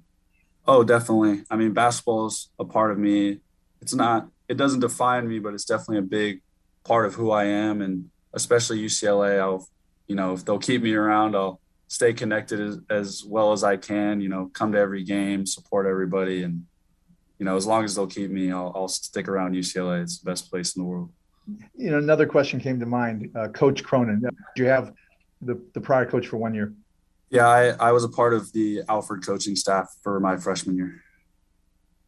Oh, 0.66 0.84
definitely. 0.84 1.42
I 1.50 1.56
mean, 1.56 1.72
basketball 1.72 2.26
is 2.26 2.48
a 2.58 2.64
part 2.64 2.92
of 2.92 2.98
me. 2.98 3.40
It's 3.80 3.94
not, 3.94 4.28
it 4.48 4.56
doesn't 4.56 4.80
define 4.80 5.28
me, 5.28 5.38
but 5.38 5.54
it's 5.54 5.64
definitely 5.64 5.98
a 5.98 6.02
big 6.02 6.42
part 6.84 7.06
of 7.06 7.14
who 7.14 7.30
I 7.30 7.44
am. 7.44 7.82
And 7.82 8.10
especially 8.32 8.80
UCLA, 8.80 9.40
I'll, 9.40 9.68
you 10.06 10.14
know, 10.14 10.32
if 10.32 10.44
they'll 10.44 10.58
keep 10.58 10.82
me 10.82 10.94
around, 10.94 11.34
I'll 11.34 11.60
stay 11.88 12.12
connected 12.12 12.60
as, 12.60 12.78
as 12.90 13.24
well 13.24 13.52
as 13.52 13.64
I 13.64 13.76
can, 13.76 14.20
you 14.20 14.28
know, 14.28 14.50
come 14.52 14.72
to 14.72 14.78
every 14.78 15.02
game, 15.02 15.46
support 15.46 15.86
everybody. 15.86 16.42
And, 16.42 16.66
you 17.38 17.44
know, 17.44 17.56
as 17.56 17.66
long 17.66 17.84
as 17.84 17.94
they'll 17.94 18.06
keep 18.06 18.30
me, 18.30 18.50
I'll, 18.50 18.72
I'll 18.74 18.88
stick 18.88 19.28
around 19.28 19.54
UCLA. 19.54 20.02
It's 20.02 20.18
the 20.18 20.30
best 20.30 20.50
place 20.50 20.76
in 20.76 20.82
the 20.82 20.88
world. 20.88 21.10
You 21.76 21.90
know, 21.90 21.98
another 21.98 22.26
question 22.26 22.58
came 22.58 22.80
to 22.80 22.86
mind. 22.86 23.30
Uh, 23.36 23.48
coach 23.48 23.84
Cronin, 23.84 24.20
do 24.20 24.62
you 24.62 24.68
have 24.68 24.92
the, 25.42 25.60
the 25.74 25.80
prior 25.80 26.06
coach 26.06 26.26
for 26.26 26.38
one 26.38 26.54
year? 26.54 26.72
Yeah, 27.30 27.46
I, 27.46 27.88
I 27.88 27.92
was 27.92 28.04
a 28.04 28.08
part 28.08 28.34
of 28.34 28.52
the 28.52 28.82
Alford 28.88 29.24
coaching 29.24 29.56
staff 29.56 29.94
for 30.02 30.18
my 30.20 30.36
freshman 30.36 30.76
year. 30.76 31.02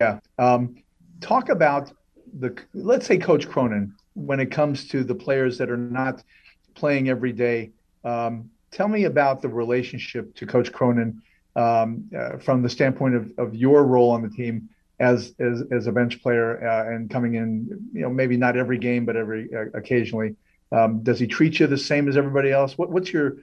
Yeah. 0.01 0.21
Um, 0.39 0.77
talk 1.21 1.49
about 1.49 1.93
the, 2.39 2.57
let's 2.73 3.07
say 3.07 3.19
Coach 3.19 3.49
Cronin, 3.49 3.95
when 4.15 4.41
it 4.41 4.51
comes 4.51 4.89
to 4.89 5.05
the 5.05 5.15
players 5.15 5.59
that 5.59 5.71
are 5.71 5.77
not 5.77 6.23
playing 6.75 7.09
every 7.09 7.33
day. 7.33 7.73
Um, 8.05 8.51
tell 8.71 8.89
me 8.89 9.05
about 9.05 9.43
the 9.43 9.49
relationship 9.49 10.35
to 10.37 10.47
Coach 10.47 10.73
Cronin 10.73 11.21
um, 11.57 12.05
uh, 12.17 12.39
from 12.39 12.63
the 12.63 12.69
standpoint 12.69 13.15
of, 13.15 13.33
of 13.39 13.55
your 13.55 13.85
role 13.85 14.11
on 14.11 14.23
the 14.23 14.31
team 14.31 14.69
as 15.01 15.35
as, 15.39 15.63
as 15.71 15.87
a 15.87 15.93
bench 15.93 16.23
player 16.23 16.67
uh, 16.67 16.95
and 16.95 17.11
coming 17.11 17.35
in, 17.35 17.91
you 17.93 18.03
know, 18.03 18.11
maybe 18.11 18.37
not 18.37 18.57
every 18.57 18.79
game, 18.79 19.05
but 19.05 19.17
every 19.17 19.49
uh, 19.55 19.67
occasionally. 19.75 20.37
Um, 20.71 21.03
does 21.03 21.19
he 21.19 21.27
treat 21.27 21.61
you 21.61 21.67
the 21.67 21.79
same 21.79 22.09
as 22.09 22.17
everybody 22.17 22.53
else? 22.53 22.77
What, 22.77 22.91
what's 22.91 23.11
your 23.13 23.39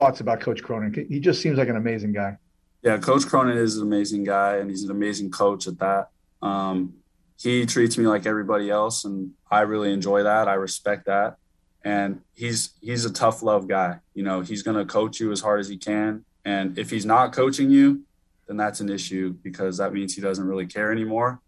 thoughts 0.00 0.20
about 0.20 0.40
Coach 0.40 0.62
Cronin? 0.62 1.06
He 1.08 1.20
just 1.20 1.40
seems 1.40 1.58
like 1.58 1.68
an 1.68 1.76
amazing 1.76 2.12
guy. 2.12 2.38
Yeah, 2.82 2.98
Coach 2.98 3.26
Cronin 3.26 3.56
is 3.56 3.76
an 3.78 3.84
amazing 3.84 4.24
guy, 4.24 4.56
and 4.56 4.68
he's 4.68 4.82
an 4.82 4.90
amazing 4.90 5.30
coach 5.30 5.66
at 5.66 5.78
that. 5.78 6.08
Um, 6.42 6.94
he 7.40 7.64
treats 7.66 7.96
me 7.96 8.06
like 8.06 8.26
everybody 8.26 8.70
else, 8.70 9.04
and 9.04 9.32
I 9.50 9.60
really 9.60 9.92
enjoy 9.92 10.22
that. 10.24 10.48
I 10.48 10.54
respect 10.54 11.06
that, 11.06 11.36
and 11.84 12.20
he's 12.34 12.72
he's 12.80 13.04
a 13.04 13.12
tough 13.12 13.42
love 13.42 13.68
guy. 13.68 14.00
You 14.14 14.22
know, 14.22 14.40
he's 14.40 14.62
going 14.62 14.76
to 14.76 14.84
coach 14.84 15.20
you 15.20 15.32
as 15.32 15.40
hard 15.40 15.60
as 15.60 15.68
he 15.68 15.78
can, 15.78 16.24
and 16.44 16.78
if 16.78 16.90
he's 16.90 17.06
not 17.06 17.32
coaching 17.32 17.70
you, 17.70 18.02
then 18.46 18.56
that's 18.56 18.80
an 18.80 18.88
issue 18.88 19.34
because 19.42 19.78
that 19.78 19.92
means 19.92 20.14
he 20.14 20.20
doesn't 20.20 20.46
really 20.46 20.66
care 20.66 20.92
anymore. 20.92 21.40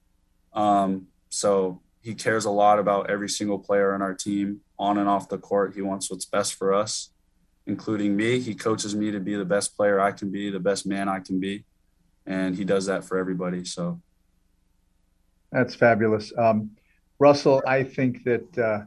Um, 0.52 1.08
so 1.28 1.80
he 2.02 2.14
cares 2.14 2.44
a 2.44 2.50
lot 2.50 2.78
about 2.78 3.10
every 3.10 3.28
single 3.28 3.58
player 3.58 3.92
on 3.94 4.00
our 4.00 4.14
team, 4.14 4.60
on 4.78 4.98
and 4.98 5.08
off 5.08 5.28
the 5.28 5.38
court. 5.38 5.74
He 5.74 5.82
wants 5.82 6.10
what's 6.10 6.24
best 6.24 6.54
for 6.54 6.72
us, 6.72 7.10
including 7.66 8.16
me. 8.16 8.40
He 8.40 8.54
coaches 8.54 8.94
me 8.94 9.10
to 9.10 9.20
be 9.20 9.34
the 9.34 9.44
best 9.44 9.76
player 9.76 10.00
I 10.00 10.12
can 10.12 10.30
be, 10.30 10.50
the 10.50 10.60
best 10.60 10.86
man 10.86 11.08
I 11.08 11.20
can 11.20 11.40
be, 11.40 11.64
and 12.24 12.56
he 12.56 12.64
does 12.64 12.86
that 12.86 13.04
for 13.04 13.18
everybody. 13.18 13.64
So 13.64 14.00
that's 15.52 15.74
fabulous, 15.74 16.32
um, 16.38 16.70
Russell. 17.18 17.62
I 17.66 17.82
think 17.82 18.24
that 18.24 18.58
uh, 18.58 18.84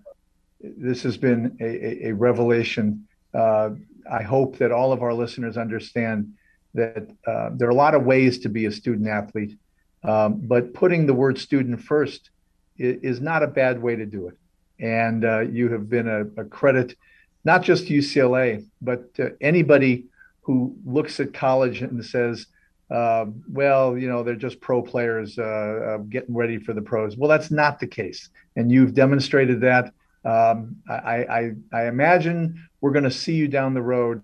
this 0.62 1.04
has 1.04 1.18
been 1.18 1.58
a, 1.60 2.08
a, 2.08 2.12
revelation. 2.14 3.08
Uh, 3.34 3.72
I 4.10 4.24
hope 4.24 4.58
that 4.58 4.72
all 4.72 4.92
of 4.92 5.02
our 5.02 5.14
listeners 5.14 5.58
understand 5.58 6.34
that 6.74 7.10
uh, 7.28 7.50
there 7.54 7.68
are 7.68 7.72
a 7.72 7.76
lot 7.76 7.96
of 7.96 8.04
ways 8.04 8.40
to 8.40 8.50
be 8.50 8.66
a 8.66 8.72
student 8.72 9.08
athlete, 9.08 9.58
um, 10.04 10.40
but 10.42 10.74
putting 10.74 11.06
the 11.06 11.14
word 11.14 11.38
student 11.38 11.82
first 11.82 12.30
is, 12.78 12.98
is, 13.02 13.22
not 13.22 13.44
a 13.44 13.48
bad 13.48 13.82
way 13.82 13.96
to 13.96 14.06
do 14.06 14.28
it. 14.28 14.38
And 14.80 15.26
uh, 15.26 15.42
you 15.42 15.70
have 15.70 15.90
been 15.90 16.08
a, 16.08 16.22
a, 16.42 16.46
credit, 16.46 16.96
not 17.44 17.64
just 17.64 17.86
UCLA, 17.86 18.66
but 18.82 19.10
anybody 19.42 20.06
who 20.42 20.76
looks 20.86 21.20
at 21.20 21.34
college 21.34 21.82
and 21.82 22.04
says, 22.06 22.48
uh, 22.90 23.26
well, 23.52 23.98
you 23.98 24.10
know, 24.10 24.24
they're 24.24 24.36
just 24.36 24.60
pro 24.62 24.82
players 24.82 25.38
uh, 25.38 25.44
uh, 25.44 25.98
getting 25.98 26.34
ready 26.34 26.58
for 26.58 26.74
the 26.74 26.82
pros. 26.82 27.18
Well, 27.18 27.30
that's 27.30 27.52
not 27.52 27.80
the 27.80 27.88
case. 27.88 28.30
And 28.56 28.72
you've 28.72 28.94
demonstrated 28.94 29.62
that. 29.62 29.94
Um, 30.26 30.78
I, 30.90 30.94
I, 30.94 31.52
I 31.72 31.88
imagine 31.88 32.68
we're 32.82 32.92
going 32.92 33.04
to 33.04 33.12
see 33.12 33.36
you 33.36 33.48
down 33.48 33.74
the 33.74 33.82
road 33.82 34.24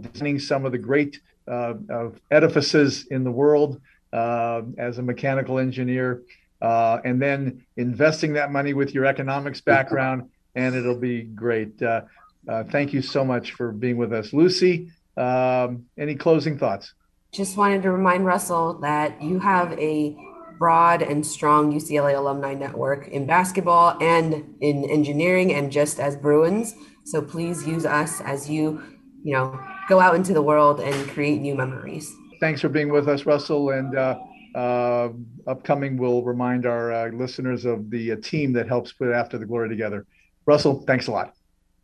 designing 0.00 0.38
some 0.38 0.64
of 0.64 0.72
the 0.72 0.78
great 0.78 1.20
of 1.52 2.20
edifices 2.30 3.06
in 3.06 3.24
the 3.24 3.30
world 3.30 3.80
uh, 4.12 4.62
as 4.78 4.98
a 4.98 5.02
mechanical 5.02 5.58
engineer, 5.58 6.22
uh, 6.60 7.00
and 7.04 7.20
then 7.20 7.64
investing 7.76 8.34
that 8.34 8.52
money 8.52 8.74
with 8.74 8.94
your 8.94 9.04
economics 9.04 9.60
background, 9.60 10.28
and 10.54 10.74
it'll 10.74 10.98
be 10.98 11.22
great. 11.22 11.82
Uh, 11.82 12.02
uh, 12.48 12.64
thank 12.64 12.92
you 12.92 13.02
so 13.02 13.24
much 13.24 13.52
for 13.52 13.72
being 13.72 13.96
with 13.96 14.12
us, 14.12 14.32
Lucy. 14.32 14.90
Um, 15.16 15.86
any 15.98 16.14
closing 16.14 16.58
thoughts? 16.58 16.94
Just 17.32 17.56
wanted 17.56 17.82
to 17.82 17.90
remind 17.90 18.26
Russell 18.26 18.74
that 18.80 19.22
you 19.22 19.38
have 19.38 19.72
a 19.78 20.16
broad 20.58 21.02
and 21.02 21.26
strong 21.26 21.72
UCLA 21.72 22.16
alumni 22.16 22.54
network 22.54 23.08
in 23.08 23.26
basketball 23.26 23.96
and 24.00 24.54
in 24.60 24.84
engineering 24.84 25.52
and 25.52 25.72
just 25.72 25.98
as 25.98 26.14
Bruins. 26.16 26.74
So 27.04 27.20
please 27.20 27.66
use 27.66 27.84
us 27.84 28.20
as 28.20 28.48
you, 28.48 28.82
you 29.22 29.32
know, 29.32 29.60
go 29.88 30.00
out 30.00 30.14
into 30.14 30.32
the 30.32 30.42
world 30.42 30.80
and 30.80 31.08
create 31.10 31.40
new 31.40 31.54
memories. 31.54 32.14
Thanks 32.40 32.60
for 32.60 32.68
being 32.68 32.90
with 32.90 33.08
us, 33.08 33.24
Russell. 33.24 33.70
And 33.70 33.96
uh, 33.96 34.18
uh, 34.54 35.10
upcoming, 35.46 35.96
we'll 35.96 36.22
remind 36.22 36.66
our 36.66 36.92
uh, 36.92 37.08
listeners 37.10 37.64
of 37.64 37.90
the 37.90 38.12
uh, 38.12 38.16
team 38.22 38.52
that 38.54 38.68
helps 38.68 38.92
put 38.92 39.12
After 39.12 39.38
the 39.38 39.46
Glory 39.46 39.68
together. 39.68 40.06
Russell, 40.46 40.82
thanks 40.86 41.06
a 41.06 41.12
lot. 41.12 41.34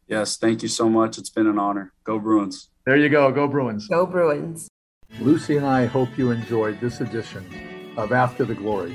Yes, 0.09 0.37
thank 0.37 0.63
you 0.63 0.69
so 0.69 0.89
much. 0.89 1.19
It's 1.19 1.31
been 1.31 1.47
an 1.47 1.59
honor. 1.59 1.93
Go 2.05 2.19
Bruins. 2.19 2.71
There 2.87 2.97
you 2.97 3.09
go. 3.09 3.31
Go 3.31 3.47
Bruins. 3.47 3.87
Go 3.89 4.07
Bruins. 4.07 4.69
Lucy 5.21 5.57
and 5.57 5.67
I 5.67 5.87
hope 5.87 6.17
you 6.17 6.31
enjoyed 6.31 6.81
this 6.81 7.01
edition 7.01 7.45
of 7.97 8.13
After 8.13 8.45
the 8.45 8.55
Glory. 8.55 8.95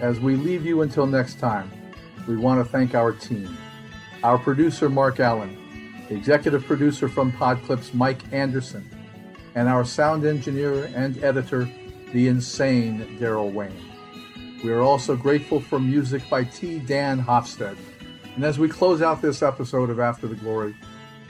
As 0.00 0.20
we 0.20 0.36
leave 0.36 0.64
you 0.64 0.82
until 0.82 1.06
next 1.06 1.38
time, 1.38 1.70
we 2.28 2.36
want 2.36 2.64
to 2.64 2.70
thank 2.70 2.94
our 2.94 3.12
team, 3.12 3.56
our 4.22 4.38
producer, 4.38 4.88
Mark 4.88 5.18
Allen, 5.18 5.56
the 5.67 5.67
executive 6.10 6.64
producer 6.64 7.08
from 7.08 7.32
Podclips, 7.32 7.92
Mike 7.94 8.20
Anderson, 8.32 8.88
and 9.54 9.68
our 9.68 9.84
sound 9.84 10.24
engineer 10.24 10.84
and 10.94 11.22
editor, 11.22 11.68
the 12.12 12.28
insane 12.28 13.18
Daryl 13.20 13.52
Wayne. 13.52 13.84
We 14.64 14.72
are 14.72 14.82
also 14.82 15.16
grateful 15.16 15.60
for 15.60 15.78
music 15.78 16.28
by 16.28 16.44
T. 16.44 16.78
Dan 16.78 17.22
Hofstad. 17.22 17.76
And 18.34 18.44
as 18.44 18.58
we 18.58 18.68
close 18.68 19.02
out 19.02 19.20
this 19.20 19.42
episode 19.42 19.90
of 19.90 20.00
After 20.00 20.26
the 20.26 20.34
Glory, 20.34 20.74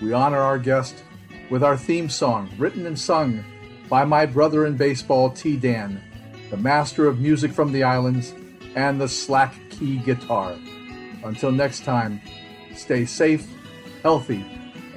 we 0.01 0.13
honor 0.13 0.39
our 0.39 0.59
guest 0.59 1.03
with 1.51 1.63
our 1.63 1.77
theme 1.77 2.09
song, 2.09 2.51
written 2.59 2.87
and 2.87 2.99
sung 2.99 3.45
by 3.89 4.05
my 4.05 4.27
brother 4.27 4.67
in 4.67 4.77
baseball, 4.77 5.31
T. 5.31 5.57
Dan, 5.57 6.03
the 6.51 6.57
master 6.57 7.07
of 7.07 7.21
music 7.21 7.53
from 7.53 7.73
the 7.73 7.83
islands, 7.83 8.35
and 8.75 9.01
the 9.01 9.09
slack 9.09 9.55
key 9.71 9.97
guitar. 9.99 10.55
Until 11.25 11.51
next 11.51 11.85
time, 11.85 12.21
stay 12.75 13.05
safe, 13.05 13.47
healthy, 14.03 14.45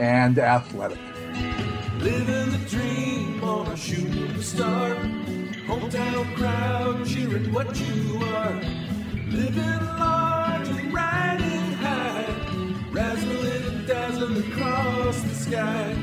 and 0.01 0.39
athletic. 0.39 0.97
Living 1.99 2.49
the 2.49 2.57
dream 2.67 3.43
on 3.43 3.67
a 3.67 3.77
shooting 3.77 4.41
star. 4.41 4.95
Hometown 5.67 6.35
crowd 6.35 7.05
cheering 7.05 7.53
what 7.53 7.79
you 7.79 8.19
are. 8.33 8.55
Living 9.29 9.85
large 9.99 10.67
and 10.69 10.91
riding 10.91 11.71
high. 11.73 12.25
Razzling 12.91 13.67
and 13.67 13.87
dazzling 13.87 14.51
across 14.51 15.21
the 15.21 15.35
sky. 15.35 15.93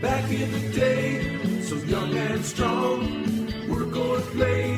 Back 0.00 0.30
in 0.30 0.50
the 0.50 0.72
day, 0.72 1.60
so 1.60 1.76
young 1.76 2.16
and 2.16 2.42
strong, 2.42 3.68
work 3.68 3.94
or 3.94 4.20
play, 4.32 4.73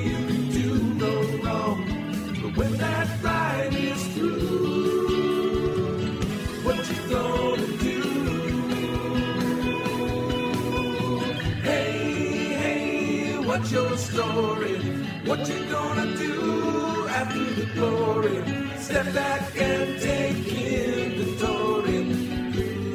what's 13.67 13.73
your 13.73 13.97
story? 13.97 14.79
What 15.25 15.49
you 15.49 15.65
gonna 15.67 16.17
do 16.17 17.09
after 17.09 17.45
the 17.55 17.67
glory? 17.75 18.79
Step 18.79 19.13
back 19.13 19.43
and 19.61 20.01
take 20.01 20.47
inventory. 20.47 22.05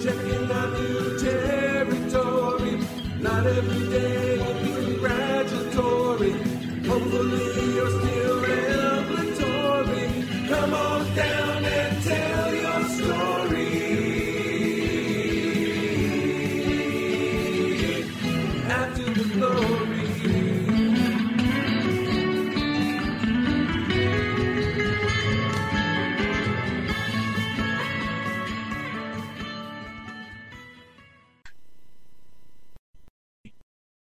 Checking 0.01 0.51
out 0.51 0.73
new 0.79 1.19
territory. 1.19 2.79
Not 3.19 3.45
every 3.45 3.89
day 3.89 4.37
will 4.37 4.61
be 4.63 4.85
congratulatory. 4.85 6.31
Hopefully 6.87 7.75
you're 7.75 7.99
still 7.99 8.40